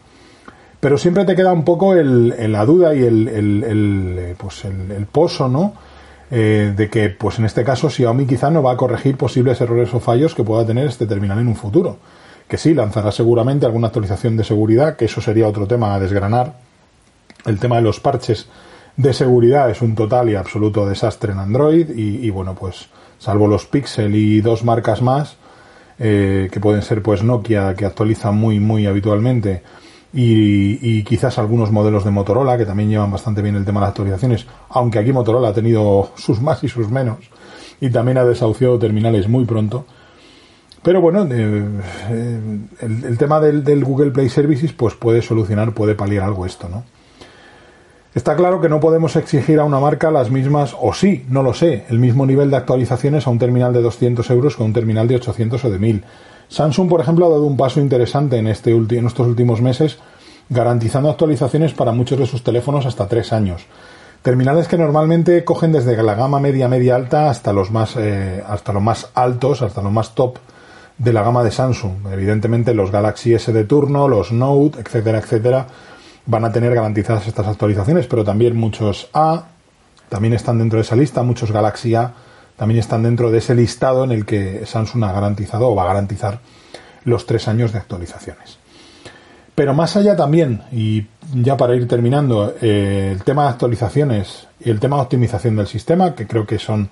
Pero 0.80 0.98
siempre 0.98 1.26
te 1.26 1.36
queda 1.36 1.52
un 1.52 1.64
poco 1.64 1.96
la 1.96 2.66
duda 2.66 2.94
y 2.94 3.04
el, 3.04 3.28
el, 3.28 4.16
eh, 4.20 4.36
pues 4.38 4.64
pozo, 5.12 5.48
¿no? 5.48 5.74
Eh, 6.30 6.74
de 6.76 6.90
que, 6.90 7.10
pues 7.10 7.40
en 7.40 7.46
este 7.46 7.64
caso, 7.64 7.90
Xiaomi 7.90 8.26
quizá 8.26 8.52
no 8.52 8.62
va 8.62 8.74
a 8.74 8.78
corregir 8.78 9.18
posibles 9.18 9.62
errores 9.62 9.94
o 9.94 10.00
fallos 10.00 10.36
que 10.36 10.44
pueda 10.44 10.66
tener 10.66 10.88
este 10.88 11.08
terminal 11.08 11.40
en 11.40 11.48
un 11.48 11.56
futuro. 11.56 11.98
Que 12.48 12.58
sí, 12.58 12.74
lanzará 12.74 13.12
seguramente 13.12 13.66
alguna 13.66 13.88
actualización 13.88 14.38
de 14.38 14.44
seguridad, 14.44 14.96
que 14.96 15.06
eso 15.06 15.22
sería 15.22 15.48
otro 15.48 15.66
tema 15.66 15.96
a 15.96 16.00
desgranar. 16.00 16.54
El 17.46 17.60
tema 17.60 17.78
de 17.78 17.82
los 17.82 18.00
parches 18.00 18.48
de 18.98 19.14
seguridad 19.14 19.70
es 19.70 19.82
un 19.82 19.96
total 19.96 20.30
y 20.30 20.36
absoluto 20.36 20.88
desastre 20.88 21.32
en 21.32 21.40
Android 21.40 21.90
y 21.90 22.30
bueno, 22.30 22.56
pues 22.56 22.88
salvo 23.20 23.48
los 23.48 23.66
Pixel 23.66 24.16
y 24.16 24.42
dos 24.42 24.64
marcas 24.64 25.02
más, 25.02 25.38
eh, 26.00 26.50
que 26.52 26.60
pueden 26.60 26.82
ser 26.82 27.02
pues 27.02 27.24
Nokia, 27.24 27.74
que 27.76 27.86
actualiza 27.86 28.32
muy, 28.32 28.60
muy 28.60 28.86
habitualmente, 28.86 29.64
y, 30.18 31.04
quizás 31.04 31.38
algunos 31.38 31.72
modelos 31.72 32.06
de 32.06 32.12
Motorola, 32.12 32.58
que 32.58 32.66
también 32.66 32.90
llevan 32.90 33.12
bastante 33.12 33.42
bien 33.42 33.56
el 33.56 33.66
tema 33.66 33.82
de 33.82 33.84
las 33.84 33.90
actualizaciones, 33.90 34.48
aunque 34.70 35.00
aquí 35.00 35.12
Motorola 35.12 35.50
ha 35.50 35.54
tenido 35.54 36.12
sus 36.16 36.42
más 36.42 36.64
y 36.64 36.70
sus 36.70 36.90
menos, 36.90 37.18
y 37.82 37.90
también 37.90 38.18
ha 38.18 38.24
desahuciado 38.26 38.80
terminales 38.80 39.28
muy 39.28 39.46
pronto. 39.46 39.86
Pero 40.82 41.02
bueno, 41.02 41.24
eh, 41.24 41.66
eh, 42.12 42.40
el, 42.82 43.04
el, 43.04 43.18
tema 43.18 43.40
del, 43.40 43.64
del 43.64 43.84
Google 43.84 44.12
Play 44.12 44.30
Services 44.30 44.72
pues 44.72 44.94
puede 44.94 45.22
solucionar, 45.22 45.74
puede 45.74 45.96
paliar 45.96 46.24
algo 46.24 46.46
esto, 46.46 46.70
¿no? 46.70 46.84
Está 48.16 48.38
claro 48.38 48.62
que 48.62 48.70
no 48.70 48.80
podemos 48.80 49.18
exigir 49.18 49.60
a 49.60 49.66
una 49.66 49.82
marca 49.82 50.10
las 50.10 50.32
mismas, 50.32 50.74
o 50.80 50.94
sí, 50.94 51.26
no 51.28 51.44
lo 51.44 51.54
sé, 51.54 51.84
el 51.90 52.00
mismo 52.00 52.26
nivel 52.26 52.50
de 52.50 52.56
actualizaciones 52.56 53.28
a 53.28 53.30
un 53.30 53.40
terminal 53.40 53.74
de 53.74 53.82
200 53.82 54.30
euros 54.30 54.56
que 54.56 54.64
a 54.64 54.66
un 54.66 54.72
terminal 54.72 55.06
de 55.06 55.18
800 55.18 55.66
o 55.66 55.70
de 55.70 55.78
1000. 55.78 56.06
Samsung, 56.48 56.88
por 56.88 57.02
ejemplo, 57.02 57.26
ha 57.26 57.30
dado 57.30 57.44
un 57.44 57.58
paso 57.58 57.82
interesante 57.82 58.38
en, 58.38 58.48
este 58.48 58.72
en 58.72 59.06
estos 59.06 59.28
últimos 59.28 59.62
meses, 59.62 59.98
garantizando 60.48 61.10
actualizaciones 61.10 61.74
para 61.74 61.92
muchos 61.92 62.18
de 62.18 62.26
sus 62.26 62.42
teléfonos 62.42 62.86
hasta 62.86 63.10
tres 63.10 63.34
años. 63.34 63.66
Terminales 64.22 64.70
que 64.70 64.78
normalmente 64.78 65.44
cogen 65.44 65.74
desde 65.74 66.02
la 66.02 66.16
gama 66.16 66.40
media, 66.40 66.70
media 66.70 66.96
alta 66.96 67.30
hasta 67.30 67.52
los 67.52 67.70
más, 67.70 67.98
eh, 67.98 68.42
hasta 68.48 68.72
los 68.72 68.82
más 68.82 69.10
altos, 69.14 69.62
hasta 69.62 69.82
los 69.82 69.92
más 69.92 70.16
top 70.16 70.38
de 70.98 71.12
la 71.12 71.22
gama 71.22 71.44
de 71.44 71.52
Samsung. 71.52 72.08
Evidentemente 72.14 72.74
los 72.74 72.92
Galaxy 72.92 73.34
S 73.34 73.52
de 73.52 73.66
turno, 73.66 74.08
los 74.08 74.32
Note, 74.32 74.80
etcétera, 74.80 75.18
etcétera 75.18 75.68
van 76.26 76.46
a 76.46 76.52
tener 76.52 76.74
garantizadas 76.74 77.28
estas 77.28 77.48
actualizaciones, 77.48 78.08
pero 78.08 78.24
también 78.24 78.56
muchos 78.56 79.10
A 79.14 79.46
también 80.10 80.34
están 80.34 80.58
dentro 80.58 80.78
de 80.78 80.84
esa 80.84 80.96
lista, 80.96 81.24
muchos 81.24 81.52
Galaxy 81.52 81.96
A 81.96 82.14
también 82.58 82.80
están 82.80 83.04
dentro 83.04 83.32
de 83.32 83.40
ese 83.40 83.54
listado 83.54 84.04
en 84.04 84.12
el 84.12 84.26
que 84.26 84.66
Samsung 84.66 85.04
ha 85.04 85.12
garantizado 85.12 85.70
o 85.70 85.76
va 85.76 85.84
a 85.84 85.88
garantizar 85.88 86.40
los 87.04 87.26
tres 87.26 87.48
años 87.48 87.74
de 87.74 87.80
actualizaciones. 87.80 88.58
Pero 89.56 89.74
más 89.74 89.96
allá 89.96 90.16
también, 90.16 90.64
y 90.72 91.06
ya 91.34 91.56
para 91.56 91.76
ir 91.76 91.88
terminando, 91.88 92.56
eh, 92.62 93.12
el 93.14 93.24
tema 93.24 93.44
de 93.44 93.50
actualizaciones 93.50 94.48
y 94.60 94.70
el 94.70 94.80
tema 94.80 94.98
de 94.98 95.04
optimización 95.04 95.56
del 95.56 95.68
sistema, 95.68 96.14
que 96.14 96.28
creo 96.28 96.46
que 96.46 96.60
son 96.60 96.90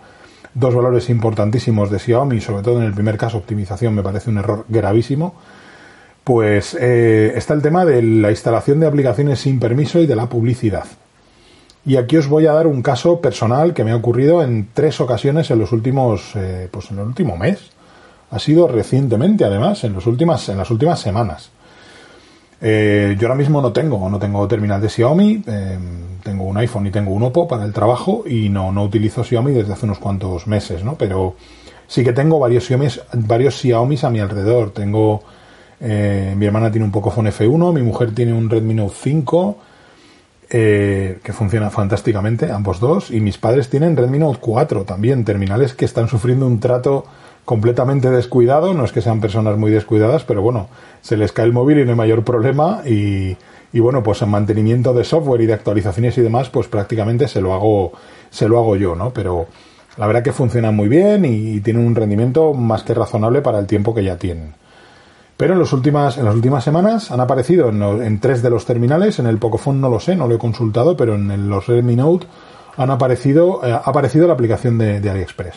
dos 0.54 0.74
valores 0.74 1.10
importantísimos 1.10 1.90
de 1.90 2.00
Xiaomi, 2.00 2.40
sobre 2.40 2.63
todo 2.63 2.80
en 2.80 2.86
el 2.86 2.94
primer 2.94 3.18
caso 3.18 3.38
optimización 3.38 3.96
me 3.96 4.04
parece 4.04 4.30
un 4.30 4.38
error 4.38 4.66
gravísimo, 4.70 5.36
pues 6.24 6.77
eh, 6.80 7.34
está 7.36 7.53
el 7.53 7.62
tema 7.62 7.86
de 7.86 8.01
la 8.01 8.32
instalación 8.32 8.80
de 8.80 8.88
aplicaciones 8.88 9.39
sin 9.39 9.60
permiso 9.60 10.00
y 10.00 10.06
de 10.06 10.15
la 10.15 10.27
publicidad. 10.27 10.86
Y 11.86 11.98
aquí 11.98 12.15
os 12.15 12.27
voy 12.27 12.48
a 12.48 12.53
dar 12.53 12.65
un 12.65 12.82
caso 12.82 13.20
personal 13.20 13.74
que 13.74 13.84
me 13.84 13.92
ha 13.92 13.96
ocurrido 13.96 14.42
en 14.42 14.70
tres 14.74 15.01
ocasiones 15.01 15.51
en 15.51 15.60
los 15.60 15.74
últimos, 15.74 16.32
eh, 16.36 16.70
pues 16.72 16.92
en 16.92 17.00
el 17.00 17.08
último 17.08 17.36
mes. 17.36 17.60
Ha 18.32 18.39
sido 18.39 18.68
recientemente, 18.68 19.44
además, 19.44 19.84
en, 19.84 19.94
los 19.94 20.08
últimas, 20.08 20.48
en 20.48 20.58
las 20.58 20.72
últimas 20.72 21.00
semanas. 21.00 21.51
Eh, 22.62 23.18
yo 23.20 23.27
ahora 23.27 23.38
mismo 23.38 23.62
no 23.62 23.74
tengo, 23.74 24.10
no 24.10 24.18
tengo 24.18 24.48
terminal 24.48 24.82
de 24.82 24.88
Xiaomi, 24.88 25.44
tengo 26.24 26.46
un 26.46 26.58
iPhone 26.58 26.88
y 26.88 26.92
tengo 26.92 27.12
un 27.12 27.24
Oppo 27.24 27.46
para 27.46 27.65
el 27.65 27.74
trabajo 27.74 28.24
y 28.25 28.48
no, 28.48 28.72
no 28.72 28.84
utilizo 28.84 29.25
Xiaomi 29.25 29.51
desde 29.51 29.74
hace 29.74 29.86
unos 29.86 30.00
cuantos 30.00 30.48
meses, 30.48 30.86
¿no? 30.86 30.96
Pero 30.96 31.36
sí 31.88 32.06
que 32.06 32.13
tengo 32.13 32.39
varios 32.39 32.65
Xiaomi, 32.65 32.88
varios 33.13 33.60
Xiaomi 33.60 33.98
a 34.01 34.10
mi 34.10 34.22
alrededor. 34.22 34.72
Tengo 34.72 35.22
eh, 35.84 36.34
mi 36.38 36.46
hermana 36.46 36.72
tiene 36.72 36.86
un 36.86 36.92
Pocophone 36.92 37.32
F1, 37.32 37.74
mi 37.74 37.82
mujer 37.82 38.16
tiene 38.16 38.34
un 38.34 38.50
Redmi 38.50 38.74
Note 38.74 38.96
5, 39.02 39.58
eh, 40.50 41.20
que 41.24 41.34
funciona 41.34 41.70
fantásticamente, 41.70 42.52
ambos 42.52 42.80
dos, 42.80 43.12
y 43.12 43.20
mis 43.20 43.38
padres 43.38 43.70
tienen 43.70 43.96
Redmi 43.96 44.20
Note 44.20 44.40
4 44.42 44.86
también, 44.86 45.25
terminales 45.25 45.74
que 45.74 45.86
están 45.86 46.08
sufriendo 46.08 46.48
un 46.48 46.60
trato 46.60 47.06
completamente 47.46 48.10
descuidado, 48.10 48.74
no 48.74 48.86
es 48.86 48.92
que 48.92 49.02
sean 49.02 49.20
personas 49.20 49.58
muy 49.58 49.70
descuidadas, 49.70 50.24
pero 50.24 50.42
bueno, 50.42 50.70
se 51.02 51.18
les 51.18 51.32
cae 51.32 51.46
el 51.46 51.54
móvil 51.54 51.80
y 51.80 51.84
no 51.84 51.92
hay 51.92 51.98
mayor 51.98 52.24
problema 52.24 52.82
y, 52.86 53.36
y 53.74 53.80
bueno, 53.80 54.04
pues 54.04 54.22
en 54.22 54.30
mantenimiento 54.30 54.94
de 54.94 55.04
software 55.04 55.42
y 55.42 55.48
de 55.48 55.54
actualizaciones 55.54 56.18
y 56.18 56.22
demás, 56.22 56.50
pues 56.50 56.68
prácticamente 56.68 57.28
se 57.28 57.42
lo 57.42 57.54
hago, 57.54 57.92
se 58.30 58.48
lo 58.48 58.60
hago 58.60 58.75
yo, 58.78 58.96
¿no? 58.96 59.12
Pero 59.12 59.48
la 59.98 60.08
verdad 60.08 60.24
que 60.24 60.32
funciona 60.32 60.72
muy 60.72 60.88
bien 60.88 61.25
y, 61.25 61.60
tienen 61.62 61.86
un 61.86 61.96
rendimiento 61.96 62.54
más 62.54 62.84
que 62.84 62.94
razonable 62.94 63.42
para 63.42 63.60
el 63.60 63.68
tiempo 63.68 63.94
que 63.94 64.04
ya 64.04 64.18
tienen. 64.18 64.54
Pero 65.44 65.56
en, 65.56 65.60
las 65.60 65.74
últimas, 65.74 66.18
en 66.18 66.24
las 66.24 66.36
últimas 66.36 66.64
semanas 66.64 67.12
han 67.12 67.20
aparecido 67.20 67.68
en, 67.68 68.20
tres 68.22 68.42
de 68.42 68.50
los 68.50 68.66
terminales, 68.66 69.20
en 69.20 69.26
el 69.26 69.40
Pocophone 69.40 69.82
no 69.82 69.90
lo 69.90 70.00
sé, 70.00 70.16
no 70.16 70.26
lo 70.26 70.36
he 70.36 70.38
consultado, 70.38 70.96
pero 70.96 71.16
en 71.16 71.50
los 71.50 71.68
Redmi 71.68 71.98
Note 71.98 72.28
han 72.78 72.90
aparecido, 72.90 73.60
eh, 73.62 73.74
ha 73.74 73.80
aparecido 73.80 74.26
la 74.26 74.36
aplicación 74.36 74.78
de, 74.78 75.02
de 75.02 75.10
AliExpress. 75.10 75.56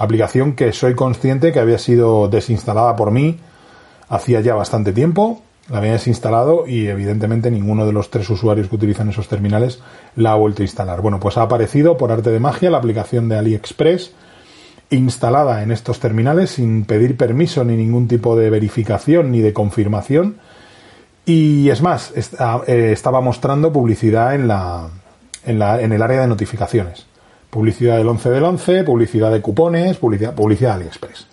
Aplicación 0.00 0.54
que 0.54 0.72
soy 0.72 0.96
consciente 0.96 1.52
que 1.52 1.60
había 1.60 1.78
sido 1.78 2.26
desinstalada 2.26 2.96
por 2.96 3.12
mí 3.12 3.38
hacía 4.08 4.40
ya 4.40 4.56
bastante 4.56 4.92
tiempo 4.92 5.40
la 5.70 5.78
había 5.78 5.92
desinstalado 5.92 6.66
y 6.66 6.88
evidentemente 6.88 7.48
ninguno 7.52 7.86
de 7.86 7.92
los 7.92 8.10
tres 8.10 8.28
usuarios 8.28 8.66
que 8.66 8.74
utilizan 8.74 9.08
esos 9.08 9.28
terminales 9.28 9.80
la 10.16 10.32
ha 10.32 10.34
vuelto 10.34 10.62
a 10.62 10.64
instalar. 10.64 11.00
Bueno, 11.00 11.20
pues 11.20 11.38
ha 11.38 11.42
aparecido 11.42 11.96
por 11.96 12.10
arte 12.10 12.30
de 12.30 12.40
magia 12.40 12.70
la 12.70 12.78
aplicación 12.78 13.28
de 13.28 13.38
AliExpress 13.38 14.14
instalada 14.92 15.62
en 15.62 15.72
estos 15.72 16.00
terminales 16.00 16.50
sin 16.50 16.84
pedir 16.84 17.16
permiso 17.16 17.64
ni 17.64 17.76
ningún 17.76 18.08
tipo 18.08 18.36
de 18.36 18.50
verificación 18.50 19.30
ni 19.32 19.40
de 19.40 19.52
confirmación. 19.52 20.36
Y 21.24 21.70
es 21.70 21.82
más, 21.82 22.12
eh, 22.14 22.90
estaba 22.92 23.20
mostrando 23.20 23.72
publicidad 23.72 24.34
en, 24.34 24.48
la, 24.48 24.88
en, 25.44 25.58
la, 25.58 25.80
en 25.80 25.92
el 25.92 26.02
área 26.02 26.20
de 26.20 26.26
notificaciones. 26.26 27.06
Publicidad 27.50 27.96
del 27.96 28.08
11 28.08 28.30
del 28.30 28.44
11, 28.44 28.84
publicidad 28.84 29.32
de 29.32 29.40
cupones, 29.40 29.96
publicidad, 29.98 30.34
publicidad 30.34 30.70
de 30.70 30.82
AliExpress. 30.82 31.26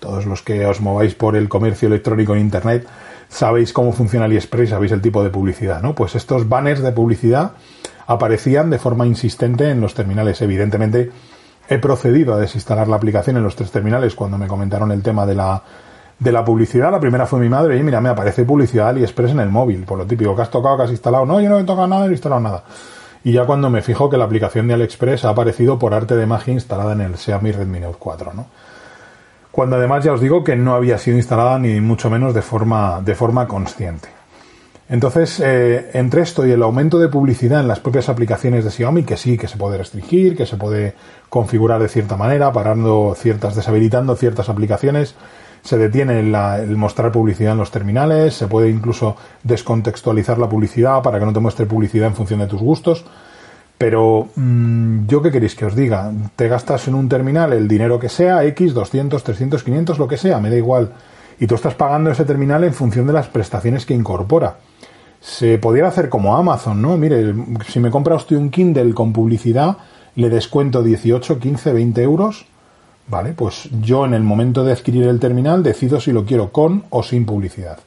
Todos 0.00 0.26
los 0.26 0.42
que 0.42 0.66
os 0.66 0.80
mováis 0.80 1.14
por 1.14 1.36
el 1.36 1.48
comercio 1.48 1.88
electrónico 1.88 2.34
en 2.34 2.40
Internet 2.40 2.86
sabéis 3.28 3.72
cómo 3.72 3.92
funciona 3.92 4.26
AliExpress, 4.26 4.70
sabéis 4.70 4.92
el 4.92 5.00
tipo 5.00 5.22
de 5.22 5.30
publicidad, 5.30 5.82
¿no? 5.82 5.94
Pues 5.94 6.14
estos 6.14 6.48
banners 6.48 6.82
de 6.82 6.92
publicidad 6.92 7.52
aparecían 8.06 8.70
de 8.70 8.78
forma 8.78 9.06
insistente 9.06 9.70
en 9.70 9.80
los 9.80 9.94
terminales. 9.94 10.40
Evidentemente, 10.42 11.10
he 11.68 11.78
procedido 11.78 12.34
a 12.34 12.38
desinstalar 12.38 12.88
la 12.88 12.96
aplicación 12.96 13.36
en 13.36 13.42
los 13.42 13.56
tres 13.56 13.70
terminales 13.70 14.14
cuando 14.14 14.38
me 14.38 14.46
comentaron 14.46 14.92
el 14.92 15.02
tema 15.02 15.26
de 15.26 15.34
la, 15.34 15.62
de 16.18 16.32
la 16.32 16.44
publicidad. 16.44 16.90
La 16.90 17.00
primera 17.00 17.26
fue 17.26 17.40
mi 17.40 17.48
madre 17.48 17.76
y 17.76 17.82
mira, 17.82 18.00
me 18.00 18.08
aparece 18.08 18.44
publicidad 18.44 18.88
AliExpress 18.88 19.32
en 19.32 19.40
el 19.40 19.50
móvil, 19.50 19.84
por 19.84 19.98
lo 19.98 20.06
típico 20.06 20.34
que 20.34 20.42
has 20.42 20.50
tocado, 20.50 20.76
que 20.76 20.82
has 20.84 20.90
instalado. 20.90 21.26
No, 21.26 21.40
yo 21.40 21.48
no 21.48 21.58
he 21.58 21.64
tocado 21.64 21.86
nada, 21.86 22.04
no 22.04 22.08
he 22.08 22.12
instalado 22.12 22.40
nada. 22.40 22.64
Y 23.24 23.32
ya 23.32 23.44
cuando 23.44 23.70
me 23.70 23.82
fijo 23.82 24.08
que 24.08 24.16
la 24.16 24.24
aplicación 24.24 24.68
de 24.68 24.74
AliExpress 24.74 25.24
ha 25.24 25.30
aparecido 25.30 25.78
por 25.78 25.94
arte 25.94 26.16
de 26.16 26.26
magia 26.26 26.54
instalada 26.54 26.92
en 26.92 27.00
el 27.00 27.16
Xiaomi 27.16 27.52
Redmi 27.52 27.80
Note 27.80 27.96
4, 27.98 28.32
¿no? 28.34 28.46
cuando 29.56 29.76
además 29.76 30.04
ya 30.04 30.12
os 30.12 30.20
digo 30.20 30.44
que 30.44 30.54
no 30.54 30.74
había 30.74 30.98
sido 30.98 31.16
instalada 31.16 31.58
ni 31.58 31.80
mucho 31.80 32.10
menos 32.10 32.34
de 32.34 32.42
forma, 32.42 33.00
de 33.00 33.14
forma 33.14 33.48
consciente. 33.48 34.15
Entonces, 34.88 35.40
eh, 35.40 35.90
entre 35.94 36.22
esto 36.22 36.46
y 36.46 36.52
el 36.52 36.62
aumento 36.62 36.98
de 36.98 37.08
publicidad 37.08 37.60
en 37.60 37.66
las 37.66 37.80
propias 37.80 38.08
aplicaciones 38.08 38.64
de 38.64 38.70
Xiaomi, 38.70 39.02
que 39.02 39.16
sí, 39.16 39.36
que 39.36 39.48
se 39.48 39.56
puede 39.56 39.78
restringir, 39.78 40.36
que 40.36 40.46
se 40.46 40.56
puede 40.56 40.94
configurar 41.28 41.82
de 41.82 41.88
cierta 41.88 42.16
manera, 42.16 42.52
parando 42.52 43.14
ciertas, 43.16 43.56
deshabilitando 43.56 44.14
ciertas 44.14 44.48
aplicaciones, 44.48 45.16
se 45.62 45.76
detiene 45.76 46.20
el 46.20 46.76
mostrar 46.76 47.10
publicidad 47.10 47.52
en 47.52 47.58
los 47.58 47.72
terminales, 47.72 48.34
se 48.34 48.46
puede 48.46 48.70
incluso 48.70 49.16
descontextualizar 49.42 50.38
la 50.38 50.48
publicidad 50.48 51.02
para 51.02 51.18
que 51.18 51.26
no 51.26 51.32
te 51.32 51.40
muestre 51.40 51.66
publicidad 51.66 52.06
en 52.06 52.14
función 52.14 52.38
de 52.38 52.46
tus 52.46 52.60
gustos. 52.60 53.04
Pero 53.76 54.28
mm, 54.36 55.06
yo 55.06 55.20
qué 55.20 55.30
queréis 55.30 55.56
que 55.56 55.66
os 55.66 55.74
diga, 55.74 56.12
te 56.36 56.48
gastas 56.48 56.86
en 56.88 56.94
un 56.94 57.08
terminal 57.08 57.52
el 57.52 57.66
dinero 57.66 57.98
que 57.98 58.08
sea, 58.08 58.44
X, 58.44 58.72
200, 58.72 59.22
300, 59.22 59.62
500, 59.64 59.98
lo 59.98 60.08
que 60.08 60.16
sea, 60.16 60.38
me 60.38 60.50
da 60.50 60.56
igual. 60.56 60.92
Y 61.38 61.46
tú 61.46 61.56
estás 61.56 61.74
pagando 61.74 62.10
ese 62.10 62.24
terminal 62.24 62.64
en 62.64 62.72
función 62.72 63.06
de 63.06 63.12
las 63.12 63.26
prestaciones 63.26 63.84
que 63.84 63.92
incorpora. 63.92 64.56
Se 65.26 65.58
podría 65.58 65.88
hacer 65.88 66.08
como 66.08 66.36
Amazon, 66.36 66.80
¿no? 66.80 66.96
Mire, 66.96 67.34
si 67.68 67.80
me 67.80 67.90
compra 67.90 68.14
usted 68.14 68.36
un 68.36 68.48
Kindle 68.48 68.94
con 68.94 69.12
publicidad, 69.12 69.76
le 70.14 70.30
descuento 70.30 70.84
18, 70.84 71.40
15, 71.40 71.72
20 71.72 72.00
euros. 72.00 72.46
Vale, 73.08 73.32
pues 73.32 73.68
yo 73.82 74.06
en 74.06 74.14
el 74.14 74.22
momento 74.22 74.62
de 74.62 74.72
adquirir 74.72 75.08
el 75.08 75.18
terminal 75.18 75.64
decido 75.64 76.00
si 76.00 76.12
lo 76.12 76.24
quiero 76.24 76.52
con 76.52 76.84
o 76.90 77.02
sin 77.02 77.26
publicidad. 77.26 77.78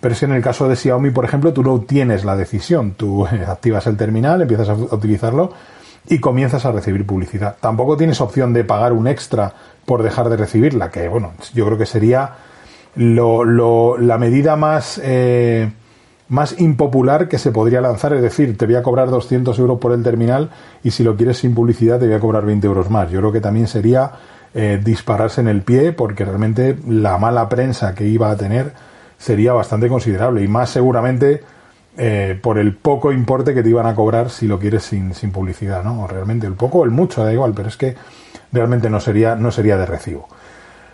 Pero 0.00 0.14
que 0.18 0.24
en 0.24 0.32
el 0.32 0.42
caso 0.42 0.66
de 0.66 0.76
Xiaomi, 0.76 1.10
por 1.10 1.26
ejemplo, 1.26 1.52
tú 1.52 1.62
no 1.62 1.78
tienes 1.82 2.24
la 2.24 2.36
decisión. 2.36 2.92
Tú 2.92 3.26
activas 3.46 3.86
el 3.86 3.98
terminal, 3.98 4.40
empiezas 4.40 4.70
a 4.70 4.74
utilizarlo 4.74 5.52
y 6.08 6.20
comienzas 6.20 6.64
a 6.64 6.72
recibir 6.72 7.04
publicidad. 7.04 7.56
Tampoco 7.60 7.98
tienes 7.98 8.22
opción 8.22 8.54
de 8.54 8.64
pagar 8.64 8.94
un 8.94 9.08
extra 9.08 9.52
por 9.84 10.02
dejar 10.02 10.30
de 10.30 10.38
recibirla, 10.38 10.90
que 10.90 11.06
bueno, 11.06 11.32
yo 11.52 11.66
creo 11.66 11.76
que 11.76 11.86
sería 11.86 12.32
la 12.96 14.18
medida 14.18 14.56
más, 14.56 14.98
eh, 15.04 15.70
más 16.32 16.58
impopular 16.58 17.28
que 17.28 17.38
se 17.38 17.52
podría 17.52 17.82
lanzar. 17.82 18.14
Es 18.14 18.22
decir, 18.22 18.56
te 18.56 18.64
voy 18.64 18.76
a 18.76 18.82
cobrar 18.82 19.10
200 19.10 19.58
euros 19.58 19.78
por 19.78 19.92
el 19.92 20.02
terminal 20.02 20.48
y 20.82 20.90
si 20.90 21.04
lo 21.04 21.14
quieres 21.14 21.36
sin 21.36 21.54
publicidad 21.54 22.00
te 22.00 22.06
voy 22.06 22.14
a 22.14 22.20
cobrar 22.20 22.46
20 22.46 22.66
euros 22.66 22.88
más. 22.88 23.10
Yo 23.10 23.18
creo 23.20 23.32
que 23.32 23.42
también 23.42 23.68
sería 23.68 24.12
eh, 24.54 24.80
dispararse 24.82 25.42
en 25.42 25.48
el 25.48 25.60
pie 25.60 25.92
porque 25.92 26.24
realmente 26.24 26.78
la 26.88 27.18
mala 27.18 27.50
prensa 27.50 27.94
que 27.94 28.06
iba 28.06 28.30
a 28.30 28.36
tener 28.38 28.72
sería 29.18 29.52
bastante 29.52 29.88
considerable 29.88 30.42
y 30.42 30.48
más 30.48 30.70
seguramente 30.70 31.42
eh, 31.98 32.38
por 32.42 32.56
el 32.56 32.76
poco 32.76 33.12
importe 33.12 33.52
que 33.52 33.62
te 33.62 33.68
iban 33.68 33.84
a 33.84 33.94
cobrar 33.94 34.30
si 34.30 34.46
lo 34.46 34.58
quieres 34.58 34.84
sin, 34.84 35.12
sin 35.12 35.32
publicidad, 35.32 35.84
¿no? 35.84 36.04
O 36.04 36.06
realmente 36.06 36.46
el 36.46 36.54
poco 36.54 36.78
o 36.78 36.84
el 36.84 36.90
mucho, 36.90 37.22
da 37.22 37.30
igual, 37.30 37.52
pero 37.54 37.68
es 37.68 37.76
que 37.76 37.94
realmente 38.52 38.88
no 38.88 39.00
sería, 39.00 39.34
no 39.34 39.50
sería 39.50 39.76
de 39.76 39.84
recibo. 39.84 40.28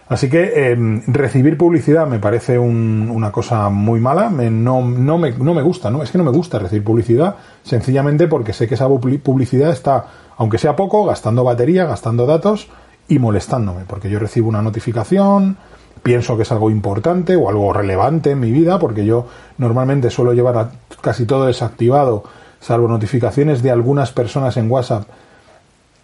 Así 0.09 0.31
que 0.31 0.71
em, 0.73 1.03
recibir 1.07 1.59
publicidad 1.59 2.07
me 2.07 2.19
parece 2.19 2.59
una 2.59 3.31
cosa 3.31 3.69
muy 3.69 4.01
mala, 4.01 4.31
me, 4.31 4.51
no, 4.51 4.81
no, 4.81 5.19
me, 5.19 5.33
no 5.33 5.53
me 5.53 5.63
gusta, 5.63 5.91
¿no? 5.91 6.03
Es 6.03 6.11
que 6.11 6.19
no 6.19 6.25
me 6.25 6.31
gusta 6.31 6.59
recibir 6.59 6.83
publicidad, 6.83 7.37
sencillamente 7.63 8.27
porque 8.27 8.55
sé 8.55 8.67
que 8.67 8.75
esa 8.75 8.89
publicidad 8.89 9.71
está, 9.71 10.07
aunque 10.39 10.57
sea 10.57 10.77
poco, 10.77 11.05
gastando 11.05 11.45
batería, 11.45 11.85
gastando 11.85 12.25
datos 12.25 12.69
y 13.07 13.19
molestándome, 13.19 13.85
porque 13.87 14.09
yo 14.09 14.19
recibo 14.19 14.49
una 14.49 14.63
notificación, 14.63 15.59
pienso 16.03 16.37
que 16.37 16.43
es 16.45 16.53
algo 16.53 16.71
importante 16.71 17.37
o 17.37 17.51
algo 17.51 17.73
relevante 17.75 18.31
en 18.31 18.41
mi 18.41 18.51
vida, 18.51 18.79
porque 18.79 19.05
yo 19.05 19.27
normalmente 19.59 20.09
suelo 20.09 20.33
llevar 20.33 20.71
casi 21.03 21.27
todo 21.27 21.47
desactivado, 21.47 22.25
salvo 22.61 22.89
notificaciones 22.89 23.63
de 23.63 23.71
algunas 23.71 24.13
personas 24.13 24.57
en 24.57 24.71
WhatsApp, 24.71 25.07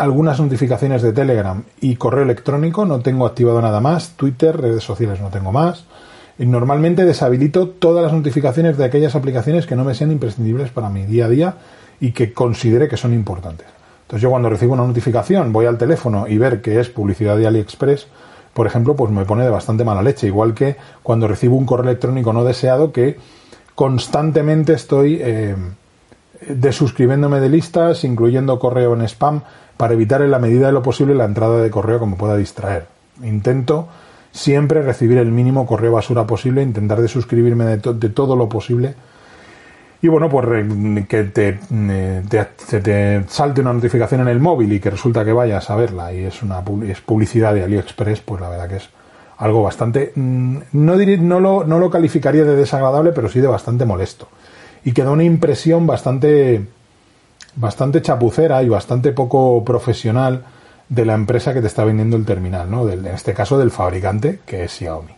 algunas 0.04 0.38
notificaciones 0.38 1.02
de 1.02 1.12
Telegram 1.12 1.64
y 1.80 1.96
correo 1.96 2.22
electrónico, 2.22 2.84
no 2.84 3.00
tengo 3.00 3.26
activado 3.26 3.60
nada 3.60 3.80
más, 3.80 4.10
Twitter, 4.10 4.56
redes 4.60 4.84
sociales 4.84 5.20
no 5.20 5.30
tengo 5.30 5.50
más. 5.50 5.84
Y 6.38 6.46
normalmente 6.46 7.04
deshabilito 7.04 7.68
todas 7.68 8.04
las 8.04 8.12
notificaciones 8.12 8.76
de 8.76 8.84
aquellas 8.84 9.14
aplicaciones 9.14 9.66
que 9.66 9.76
no 9.76 9.84
me 9.84 9.94
sean 9.94 10.10
imprescindibles 10.10 10.70
para 10.70 10.90
mi 10.90 11.04
día 11.04 11.26
a 11.26 11.28
día 11.28 11.54
y 12.00 12.12
que 12.12 12.32
considere 12.32 12.88
que 12.88 12.96
son 12.96 13.14
importantes. 13.14 13.66
Entonces 14.02 14.22
yo 14.22 14.30
cuando 14.30 14.50
recibo 14.50 14.74
una 14.74 14.86
notificación 14.86 15.52
voy 15.52 15.66
al 15.66 15.78
teléfono 15.78 16.26
y 16.28 16.36
ver 16.38 16.60
que 16.60 16.80
es 16.80 16.88
publicidad 16.88 17.36
de 17.36 17.46
AliExpress, 17.46 18.08
por 18.52 18.66
ejemplo, 18.66 18.94
pues 18.94 19.10
me 19.10 19.24
pone 19.24 19.44
de 19.44 19.50
bastante 19.50 19.84
mala 19.84 20.02
leche. 20.02 20.28
Igual 20.28 20.54
que 20.54 20.76
cuando 21.02 21.26
recibo 21.26 21.56
un 21.56 21.66
correo 21.66 21.90
electrónico 21.90 22.32
no 22.32 22.44
deseado 22.44 22.92
que 22.92 23.16
constantemente 23.74 24.72
estoy 24.72 25.18
eh, 25.20 25.56
desuscribiéndome 26.48 27.40
de 27.40 27.48
listas, 27.48 28.04
incluyendo 28.04 28.58
correo 28.58 28.94
en 28.94 29.02
spam, 29.02 29.42
para 29.76 29.94
evitar 29.94 30.22
en 30.22 30.30
la 30.30 30.38
medida 30.38 30.66
de 30.66 30.72
lo 30.72 30.82
posible 30.82 31.14
la 31.14 31.24
entrada 31.24 31.60
de 31.60 31.70
correo 31.70 32.00
que 32.00 32.06
me 32.06 32.16
pueda 32.16 32.36
distraer. 32.36 32.86
Intento 33.22 33.88
siempre 34.32 34.82
recibir 34.82 35.18
el 35.18 35.30
mínimo 35.30 35.66
correo 35.66 35.92
basura 35.92 36.26
posible, 36.26 36.62
intentar 36.62 37.00
desuscribirme 37.00 37.64
de, 37.64 37.78
todo 37.78 38.36
lo 38.36 38.48
posible 38.48 38.94
y 40.02 40.08
bueno, 40.08 40.28
pues 40.28 40.44
que 41.08 41.24
te, 41.24 41.60
te, 42.28 42.80
te, 42.82 43.24
salte 43.26 43.60
una 43.62 43.72
notificación 43.72 44.20
en 44.20 44.28
el 44.28 44.38
móvil 44.38 44.70
y 44.72 44.80
que 44.80 44.90
resulta 44.90 45.24
que 45.24 45.32
vayas 45.32 45.70
a 45.70 45.76
verla 45.76 46.12
y 46.12 46.24
es 46.24 46.42
una 46.42 46.62
publicidad 46.62 47.54
de 47.54 47.62
AliExpress, 47.62 48.20
pues 48.20 48.40
la 48.40 48.50
verdad 48.50 48.68
que 48.68 48.76
es 48.76 48.88
algo 49.38 49.62
bastante, 49.62 50.12
mm, 50.14 50.58
no, 50.72 50.96
no, 50.96 51.40
lo, 51.40 51.64
no 51.64 51.78
lo 51.78 51.90
calificaría 51.90 52.44
de 52.44 52.54
desagradable, 52.54 53.12
pero 53.12 53.28
sí 53.28 53.40
de 53.40 53.46
bastante 53.46 53.86
molesto. 53.86 54.28
Y 54.84 54.92
que 54.92 55.02
da 55.02 55.10
una 55.10 55.24
impresión 55.24 55.86
bastante, 55.86 56.66
bastante 57.56 58.02
chapucera 58.02 58.62
y 58.62 58.68
bastante 58.68 59.12
poco 59.12 59.64
profesional 59.64 60.44
de 60.88 61.04
la 61.04 61.14
empresa 61.14 61.54
que 61.54 61.60
te 61.60 61.66
está 61.66 61.84
vendiendo 61.84 62.16
el 62.16 62.24
terminal, 62.24 62.70
¿no? 62.70 62.88
en 62.88 63.06
este 63.06 63.32
caso 63.32 63.58
del 63.58 63.70
fabricante, 63.70 64.40
que 64.46 64.64
es 64.64 64.72
Xiaomi. 64.72 65.12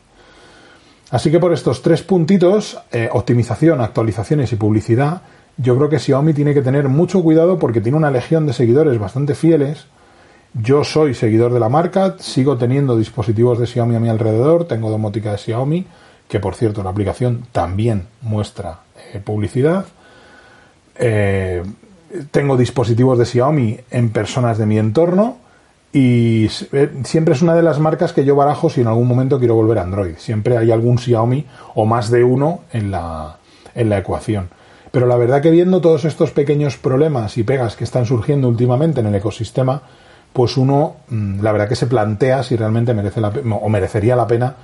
Así 1.10 1.30
que 1.30 1.38
por 1.38 1.52
estos 1.52 1.82
tres 1.82 2.02
puntitos, 2.02 2.78
eh, 2.92 3.08
optimización, 3.12 3.80
actualizaciones 3.80 4.52
y 4.52 4.56
publicidad, 4.56 5.22
yo 5.56 5.76
creo 5.76 5.88
que 5.88 5.98
Xiaomi 5.98 6.34
tiene 6.34 6.52
que 6.52 6.62
tener 6.62 6.88
mucho 6.88 7.22
cuidado 7.22 7.58
porque 7.58 7.80
tiene 7.80 7.96
una 7.96 8.10
legión 8.10 8.46
de 8.46 8.52
seguidores 8.52 8.98
bastante 8.98 9.34
fieles. 9.34 9.86
Yo 10.52 10.84
soy 10.84 11.14
seguidor 11.14 11.52
de 11.52 11.60
la 11.60 11.68
marca, 11.68 12.16
sigo 12.18 12.56
teniendo 12.56 12.96
dispositivos 12.96 13.58
de 13.58 13.66
Xiaomi 13.66 13.96
a 13.96 14.00
mi 14.00 14.08
alrededor, 14.08 14.66
tengo 14.66 14.90
domótica 14.90 15.32
de 15.32 15.38
Xiaomi, 15.38 15.86
que 16.28 16.40
por 16.40 16.54
cierto 16.54 16.82
la 16.82 16.90
aplicación 16.90 17.46
también 17.52 18.08
muestra 18.22 18.80
eh, 19.12 19.20
publicidad. 19.20 19.86
Eh, 20.98 21.62
tengo 22.30 22.56
dispositivos 22.56 23.18
de 23.18 23.26
Xiaomi 23.26 23.78
en 23.90 24.10
personas 24.10 24.58
de 24.58 24.66
mi 24.66 24.78
entorno 24.78 25.38
y 25.92 26.46
eh, 26.72 26.90
siempre 27.04 27.34
es 27.34 27.42
una 27.42 27.54
de 27.54 27.62
las 27.62 27.78
marcas 27.78 28.12
que 28.12 28.24
yo 28.24 28.36
barajo 28.36 28.70
si 28.70 28.80
en 28.80 28.86
algún 28.86 29.08
momento 29.08 29.38
quiero 29.38 29.54
volver 29.54 29.78
a 29.78 29.82
Android. 29.82 30.14
Siempre 30.18 30.56
hay 30.56 30.70
algún 30.70 30.98
Xiaomi 30.98 31.46
o 31.74 31.86
más 31.86 32.10
de 32.10 32.24
uno 32.24 32.60
en 32.72 32.90
la, 32.90 33.38
en 33.74 33.88
la 33.88 33.98
ecuación. 33.98 34.48
Pero 34.90 35.06
la 35.06 35.16
verdad 35.16 35.42
que 35.42 35.50
viendo 35.50 35.80
todos 35.80 36.04
estos 36.04 36.30
pequeños 36.30 36.76
problemas 36.76 37.36
y 37.38 37.42
pegas 37.42 37.76
que 37.76 37.84
están 37.84 38.06
surgiendo 38.06 38.48
últimamente 38.48 39.00
en 39.00 39.06
el 39.06 39.14
ecosistema, 39.14 39.82
pues 40.32 40.56
uno, 40.56 40.96
mm, 41.08 41.40
la 41.40 41.52
verdad 41.52 41.68
que 41.68 41.76
se 41.76 41.86
plantea 41.86 42.42
si 42.42 42.56
realmente 42.56 42.94
merece 42.94 43.20
la 43.20 43.28
o 43.28 43.68
merecería 43.68 44.16
la 44.16 44.26
pena 44.26 44.54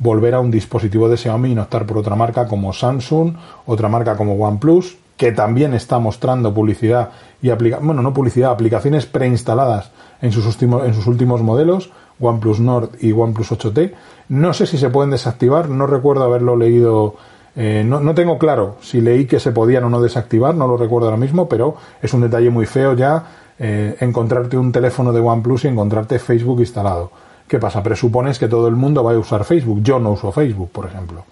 volver 0.00 0.34
a 0.34 0.40
un 0.40 0.50
dispositivo 0.50 1.08
de 1.08 1.16
Xiaomi 1.16 1.52
y 1.52 1.54
no 1.54 1.62
optar 1.62 1.86
por 1.86 1.98
otra 1.98 2.16
marca 2.16 2.48
como 2.48 2.72
Samsung, 2.72 3.34
otra 3.66 3.88
marca 3.88 4.16
como 4.16 4.34
OnePlus, 4.34 4.96
que 5.16 5.32
también 5.32 5.74
está 5.74 5.98
mostrando 5.98 6.52
publicidad 6.52 7.10
y 7.40 7.50
aplica 7.50 7.78
bueno, 7.80 8.02
no 8.02 8.12
publicidad, 8.12 8.50
aplicaciones 8.50 9.06
preinstaladas 9.06 9.92
en 10.22 10.32
sus 10.32 10.46
últimos, 10.46 10.86
en 10.86 10.94
sus 10.94 11.06
últimos 11.06 11.42
modelos, 11.42 11.90
OnePlus 12.18 12.60
Nord 12.60 12.90
y 13.00 13.12
OnePlus 13.12 13.52
8T. 13.52 13.92
No 14.30 14.52
sé 14.52 14.66
si 14.66 14.78
se 14.78 14.90
pueden 14.90 15.10
desactivar, 15.10 15.68
no 15.68 15.86
recuerdo 15.86 16.24
haberlo 16.24 16.56
leído 16.56 17.16
eh, 17.56 17.82
no, 17.84 18.00
no, 18.00 18.14
tengo 18.14 18.38
claro 18.38 18.76
si 18.80 19.00
leí 19.00 19.26
que 19.26 19.40
se 19.40 19.50
podían 19.50 19.84
o 19.84 19.90
no 19.90 20.00
desactivar, 20.00 20.54
no 20.54 20.68
lo 20.68 20.76
recuerdo 20.76 21.08
ahora 21.08 21.18
mismo, 21.18 21.48
pero 21.48 21.76
es 22.00 22.14
un 22.14 22.20
detalle 22.20 22.48
muy 22.48 22.64
feo 22.64 22.94
ya 22.94 23.24
eh, 23.58 23.96
encontrarte 24.00 24.56
un 24.56 24.72
teléfono 24.72 25.12
de 25.12 25.20
OnePlus 25.20 25.64
y 25.64 25.68
encontrarte 25.68 26.18
Facebook 26.18 26.60
instalado. 26.60 27.10
¿Qué 27.50 27.58
pasa? 27.58 27.82
Presupones 27.82 28.38
que 28.38 28.46
todo 28.46 28.68
el 28.68 28.76
mundo 28.76 29.02
va 29.02 29.10
a 29.10 29.18
usar 29.18 29.42
Facebook. 29.44 29.82
Yo 29.82 29.98
no 29.98 30.12
uso 30.12 30.30
Facebook, 30.30 30.70
por 30.70 30.86
ejemplo. 30.86 31.24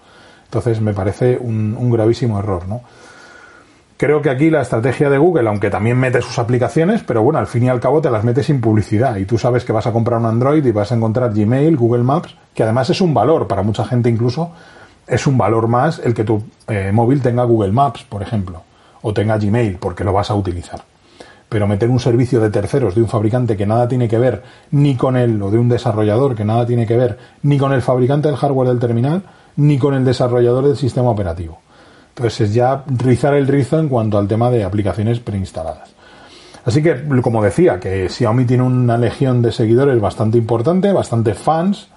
Entonces 0.43 0.81
me 0.81 0.93
parece 0.93 1.37
un, 1.37 1.89
gravísimo 1.89 2.37
error, 2.39 2.67
¿no? 2.67 2.81
Creo 3.95 4.21
que 4.21 4.29
aquí 4.29 4.49
la 4.49 4.61
estrategia 4.61 5.09
de 5.09 5.17
Google, 5.17 5.47
aunque 5.47 5.69
también 5.69 5.97
mete 5.97 6.21
sus 6.21 6.37
aplicaciones, 6.37 7.03
pero 7.03 7.23
bueno, 7.23 7.39
al 7.39 7.47
fin 7.47 7.63
y 7.63 7.69
al 7.69 7.79
cabo 7.79 8.01
te 8.01 8.11
las 8.11 8.25
mete 8.25 8.43
sin 8.43 8.59
publicidad 8.59 9.15
y 9.15 9.23
tú 9.23 9.37
sabes 9.37 9.63
que 9.63 9.71
vas 9.71 9.87
a 9.87 9.93
comprar 9.93 10.19
un 10.19 10.25
Android 10.25 10.65
y 10.65 10.71
vas 10.73 10.91
a 10.91 10.95
encontrar 10.95 11.33
Gmail, 11.33 11.77
Google 11.77 12.03
Maps, 12.03 12.35
que 12.53 12.63
además 12.63 12.89
es 12.89 12.99
un 12.99 13.13
valor 13.13 13.47
para 13.47 13.63
mucha 13.63 13.85
gente 13.85 14.09
incluso 14.09 14.51
es 15.07 15.25
un 15.25 15.37
valor 15.37 15.69
más 15.69 15.99
el 15.99 16.13
que 16.13 16.25
tu 16.25 16.43
eh, 16.67 16.91
móvil 16.93 17.21
tenga 17.21 17.45
Google 17.45 17.71
Maps, 17.71 18.03
por 18.03 18.21
ejemplo, 18.21 18.63
o 19.03 19.13
tenga 19.13 19.37
Gmail, 19.37 19.77
porque 19.77 20.03
lo 20.03 20.11
vas 20.11 20.29
a 20.31 20.35
utilizar. 20.35 20.88
Pero 21.49 21.67
meter 21.67 21.89
un 21.89 21.99
servicio 21.99 22.39
de 22.39 22.51
terceros 22.51 22.95
de 22.95 23.01
un 23.01 23.07
fabricante 23.07 23.57
que 23.57 23.65
nada 23.65 23.87
tiene 23.87 24.07
que 24.07 24.19
ver 24.19 24.43
ni 24.71 24.95
con 24.95 25.17
él, 25.17 25.41
o 25.41 25.49
de 25.49 25.57
un 25.57 25.67
desarrollador 25.67 26.35
que 26.35 26.45
nada 26.45 26.65
tiene 26.65 26.85
que 26.85 26.95
ver 26.95 27.17
ni 27.41 27.57
con 27.57 27.73
el 27.73 27.81
fabricante 27.81 28.27
del 28.27 28.37
hardware 28.37 28.69
del 28.69 28.79
terminal, 28.79 29.23
ni 29.55 29.77
con 29.77 29.93
el 29.93 30.05
desarrollador 30.05 30.67
del 30.67 30.77
sistema 30.77 31.09
operativo. 31.09 31.59
Entonces 32.09 32.41
es 32.41 32.53
ya 32.53 32.83
rizar 32.87 33.33
el 33.33 33.47
rizo 33.47 33.79
en 33.79 33.89
cuanto 33.89 34.17
al 34.17 34.27
tema 34.27 34.49
de 34.51 34.63
aplicaciones 34.63 35.19
preinstaladas. 35.19 35.89
Así 36.65 36.83
que, 36.83 37.03
como 37.21 37.41
decía, 37.41 37.79
que 37.79 38.09
Xiaomi 38.09 38.45
tiene 38.45 38.63
una 38.63 38.97
legión 38.97 39.41
de 39.41 39.51
seguidores 39.51 39.99
bastante 39.99 40.37
importante, 40.37 40.91
bastante 40.91 41.33
fans, 41.33 41.87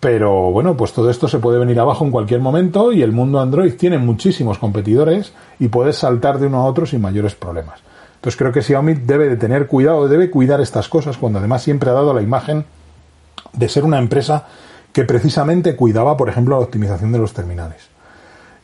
pero 0.00 0.52
bueno, 0.52 0.76
pues 0.76 0.92
todo 0.92 1.10
esto 1.10 1.26
se 1.26 1.38
puede 1.38 1.58
venir 1.58 1.80
abajo 1.80 2.04
en 2.04 2.12
cualquier 2.12 2.40
momento 2.40 2.92
y 2.92 3.02
el 3.02 3.10
mundo 3.10 3.40
Android 3.40 3.74
tiene 3.74 3.98
muchísimos 3.98 4.58
competidores 4.58 5.32
y 5.58 5.68
puedes 5.68 5.96
saltar 5.96 6.38
de 6.38 6.46
uno 6.46 6.58
a 6.58 6.66
otro 6.66 6.86
sin 6.86 7.00
mayores 7.00 7.34
problemas. 7.34 7.80
Entonces 8.18 8.36
creo 8.36 8.50
que 8.50 8.62
Xiaomi 8.62 8.94
debe 8.94 9.28
de 9.28 9.36
tener 9.36 9.68
cuidado, 9.68 10.08
debe 10.08 10.28
cuidar 10.28 10.60
estas 10.60 10.88
cosas 10.88 11.16
cuando 11.16 11.38
además 11.38 11.62
siempre 11.62 11.90
ha 11.90 11.92
dado 11.92 12.12
la 12.12 12.20
imagen 12.20 12.64
de 13.52 13.68
ser 13.68 13.84
una 13.84 13.98
empresa 13.98 14.46
que 14.92 15.04
precisamente 15.04 15.76
cuidaba, 15.76 16.16
por 16.16 16.28
ejemplo, 16.28 16.56
la 16.56 16.64
optimización 16.64 17.12
de 17.12 17.18
los 17.18 17.32
terminales. 17.32 17.88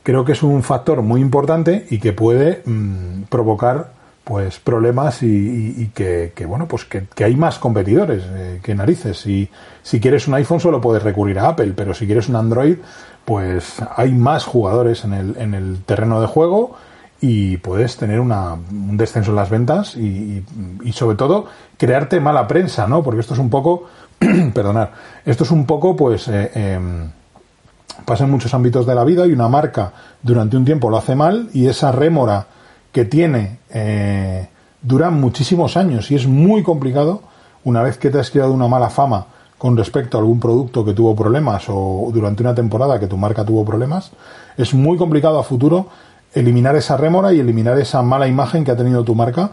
Creo 0.03 0.25
que 0.25 0.33
es 0.33 0.43
un 0.43 0.65
factor 0.65 1.03
muy 1.03 1.21
importante 1.21 1.87
y 1.89 1.99
que 1.99 2.13
puede 2.13 2.63
mm, 2.65 3.23
provocar 3.29 3.93
pues 4.25 4.59
problemas 4.59 5.23
y, 5.23 5.91
que, 5.95 6.33
bueno 6.47 6.67
pues 6.67 6.87
que, 6.87 7.07
hay 7.23 7.37
más 7.37 7.59
competidores 7.59 8.23
eh, 8.27 8.59
que 8.63 8.75
narices 8.75 9.27
y 9.27 9.51
si 9.83 10.01
quieres 10.01 10.27
un 10.27 10.35
iPhone 10.35 10.61
solo 10.61 10.81
puedes 10.81 11.03
recurrir 11.03 11.39
a 11.39 11.49
Apple 11.49 11.75
pero 11.77 11.93
si 11.93 12.07
quieres 12.07 12.31
un 12.31 12.37
Android 12.37 12.79
pues 13.27 13.77
hay 13.95 14.13
más 14.13 14.45
jugadores 14.45 15.05
en 15.05 15.13
el, 15.13 15.37
en 15.37 15.53
el 15.53 15.83
terreno 15.85 16.23
de 16.23 16.27
juego 16.27 16.75
y 17.21 17.57
puedes 17.59 17.97
tener 17.97 18.21
una, 18.21 18.55
un 18.55 18.97
descenso 18.97 19.31
en 19.31 19.37
las 19.37 19.51
ventas 19.51 19.97
y, 19.97 20.45
sobre 20.93 21.17
todo 21.17 21.47
crearte 21.77 22.21
mala 22.21 22.47
prensa 22.47 22.87
no 22.87 23.03
porque 23.03 23.21
esto 23.21 23.35
es 23.35 23.41
un 23.41 23.51
poco 23.51 23.85
perdonar 24.55 24.93
esto 25.25 25.45
es 25.45 25.51
un 25.51 25.67
poco 25.67 25.97
pues 25.97 26.29
eh, 26.29 26.51
em, 26.55 27.11
pasa 28.05 28.25
en 28.25 28.31
muchos 28.31 28.53
ámbitos 28.55 28.87
de 28.87 28.95
la 28.95 29.05
vida 29.05 29.27
y 29.27 29.33
una 29.33 29.49
marca 29.49 29.93
durante 30.23 30.57
un 30.57 30.65
tiempo 30.65 30.91
lo 30.91 30.99
hace 30.99 31.15
mal 31.15 31.49
y 31.53 31.67
esa 31.67 31.93
rémora 31.93 32.47
que 32.93 33.05
tiene 33.05 33.59
eh, 33.71 34.49
duran 34.83 35.21
muchísimos 35.21 35.77
años 35.77 36.11
y 36.11 36.17
es 36.17 36.27
muy 36.27 36.63
complicado 36.63 37.23
una 37.65 37.83
vez 37.83 37.97
que 37.97 38.11
te 38.11 38.19
has 38.19 38.31
creado 38.31 38.53
una 38.53 38.69
mala 38.69 38.91
fama 38.91 39.27
con 39.59 39.77
respecto 39.77 40.19
a 40.19 40.21
algún 40.21 40.41
producto 40.41 40.85
que 40.85 40.93
tuvo 40.93 41.17
problemas 41.17 41.65
o 41.69 42.11
durante 42.13 42.43
una 42.43 42.55
temporada 42.55 43.01
que 43.01 43.07
tu 43.07 43.17
marca 43.17 43.45
tuvo 43.45 43.65
problemas, 43.65 44.11
es 44.59 44.75
muy 44.75 44.99
complicado 44.99 45.39
a 45.39 45.43
futuro 45.43 45.87
eliminar 46.35 46.77
esa 46.77 46.97
rémora 46.97 47.33
y 47.33 47.41
eliminar 47.41 47.79
esa 47.79 48.03
mala 48.03 48.27
imagen 48.27 48.65
que 48.65 48.71
ha 48.71 48.77
tenido 48.77 49.05
tu 49.05 49.15
marca 49.15 49.51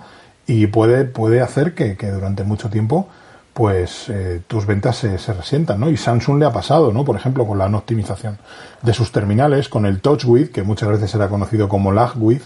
y 0.48 0.68
puede, 0.68 1.06
puede 1.06 1.42
hacer 1.42 1.74
que, 1.76 1.96
durante 2.12 2.44
mucho 2.44 2.70
tiempo 2.70 3.08
pues 3.54 4.08
eh, 4.08 4.42
tus 4.48 4.66
ventas 4.66 4.96
se, 4.96 5.18
resientan, 5.34 5.78
¿no? 5.78 5.90
Y 5.90 5.98
Samsung 5.98 6.40
le 6.40 6.46
ha 6.46 6.54
pasado, 6.54 6.94
¿no? 6.94 7.04
Por 7.04 7.18
ejemplo, 7.18 7.46
con 7.46 7.58
la 7.58 7.68
no 7.68 7.80
optimización 7.80 8.38
de 8.82 8.94
sus 8.94 9.12
terminales, 9.12 9.68
con 9.68 9.86
el 9.86 10.00
Touch 10.00 10.24
With, 10.24 10.52
que 10.52 10.64
muchas 10.64 10.88
veces 10.88 11.14
era 11.16 11.28
conocido 11.28 11.68
como 11.68 11.92
Lag 11.92 12.14
With, 12.16 12.44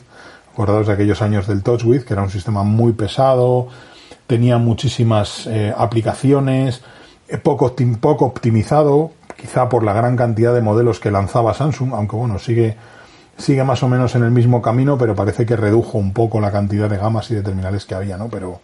Acordados 0.56 0.88
de 0.88 0.93
aquellos 0.93 1.21
años 1.21 1.48
del 1.48 1.63
TouchWiz, 1.63 2.06
que 2.06 2.13
era 2.13 2.24
un 2.24 2.30
sistema 2.30 2.63
muy 2.63 2.93
pesado, 2.93 3.67
tenía 4.26 4.58
muchísimas 4.58 5.48
eh, 5.48 5.74
aplicaciones, 5.78 6.82
eh, 7.28 7.38
poco, 7.38 7.76
poco 8.00 8.24
optimizado, 8.24 9.12
quizá 9.36 9.67
por 9.67 9.84
la 9.84 9.91
gran 9.91 10.15
cantidad 10.15 10.54
de 10.54 10.62
modelos 10.62 11.02
que 11.02 11.12
lanzaba 11.12 11.54
Samsung, 11.54 11.91
aunque 11.93 12.15
bueno, 12.15 12.39
sigue, 12.39 12.78
sigue 13.38 13.63
más 13.63 13.84
o 13.84 13.88
menos 13.88 14.15
en 14.15 14.24
el 14.24 14.32
mismo 14.32 14.62
camino, 14.62 14.98
pero 14.98 15.15
parece 15.15 15.45
que 15.45 15.56
redujo 15.56 15.98
un 15.98 16.13
poco 16.13 16.39
la 16.39 16.52
cantidad 16.52 16.89
de 16.89 16.98
gamas 16.98 17.30
y 17.32 17.36
de 17.36 17.43
terminales 17.43 17.86
que 17.86 17.95
había, 17.95 18.17
¿no? 18.17 18.30
Pero, 18.30 18.62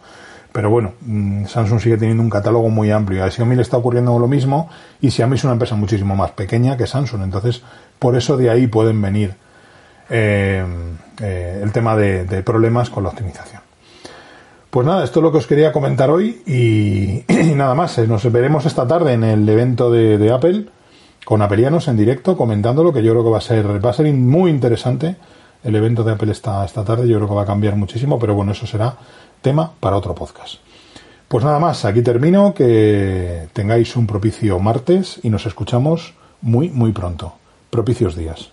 pero 0.52 0.70
bueno, 0.70 0.92
mm, 1.00 1.46
Samsung 1.46 1.80
sigue 1.80 1.96
teniendo 1.96 2.22
un 2.22 2.30
catálogo 2.30 2.68
muy 2.68 2.90
amplio. 2.90 3.24
A 3.24 3.30
Xiaomi 3.30 3.56
le 3.56 3.62
está 3.62 3.76
ocurriendo 3.76 4.18
lo 4.18 4.28
mismo 4.28 4.68
y 5.00 5.10
Xiaomi 5.10 5.36
es 5.36 5.44
una 5.44 5.54
empresa 5.54 5.74
muchísimo 5.76 6.14
más 6.16 6.32
pequeña 6.32 6.76
que 6.76 6.86
Samsung. 6.86 7.22
Entonces, 7.22 7.62
por 7.98 8.16
eso 8.16 8.36
de 8.36 8.50
ahí 8.50 8.66
pueden 8.66 9.00
venir 9.00 9.34
eh, 10.10 10.64
eh, 11.20 11.60
el 11.62 11.72
tema 11.72 11.96
de, 11.96 12.42
problemas 12.42 12.90
con 12.90 13.04
la 13.04 13.10
optimización. 13.10 13.62
Pues 14.68 14.86
nada, 14.86 15.04
esto 15.04 15.20
es 15.20 15.22
lo 15.22 15.32
que 15.32 15.38
os 15.38 15.46
quería 15.46 15.72
comentar 15.72 16.10
hoy 16.10 16.42
y, 16.46 17.24
nada 17.54 17.74
más. 17.74 17.96
Eh, 17.98 18.06
nos 18.06 18.30
veremos 18.30 18.66
esta 18.66 18.86
tarde 18.86 19.12
en 19.12 19.24
el 19.24 19.48
evento 19.48 19.90
de, 19.90 20.30
Apple 20.30 20.66
con 21.24 21.42
apelianos 21.42 21.88
en 21.88 21.96
directo 21.96 22.36
comentando 22.36 22.82
lo 22.82 22.92
que 22.92 23.02
yo 23.02 23.12
creo 23.12 23.24
que 23.24 23.30
va 23.30 23.38
a 23.38 23.42
ser 23.42 23.84
va 23.84 23.90
a 23.90 23.94
ser 23.94 24.12
muy 24.12 24.50
interesante 24.50 25.16
el 25.64 25.76
evento 25.76 26.02
de 26.04 26.12
Apple 26.12 26.32
esta, 26.32 26.64
esta 26.64 26.84
tarde. 26.84 27.08
Yo 27.08 27.16
creo 27.16 27.28
que 27.28 27.34
va 27.34 27.42
a 27.42 27.46
cambiar 27.46 27.76
muchísimo, 27.76 28.18
pero 28.18 28.34
bueno, 28.34 28.52
eso 28.52 28.66
será 28.66 28.96
tema 29.40 29.72
para 29.80 29.96
otro 29.96 30.14
podcast. 30.14 30.56
Pues 31.28 31.44
nada 31.44 31.58
más, 31.58 31.84
aquí 31.84 32.02
termino. 32.02 32.52
Que 32.54 33.48
tengáis 33.52 33.96
un 33.96 34.06
propicio 34.06 34.58
martes 34.58 35.20
y 35.22 35.30
nos 35.30 35.46
escuchamos 35.46 36.14
muy, 36.40 36.68
muy 36.68 36.92
pronto. 36.92 37.34
Propicios 37.70 38.16
días. 38.16 38.50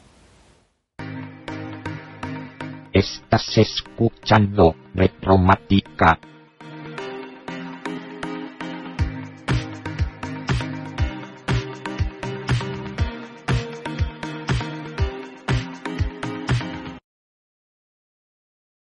Estás 2.93 3.57
escuchando 3.57 4.75
Retromática. 4.95 6.19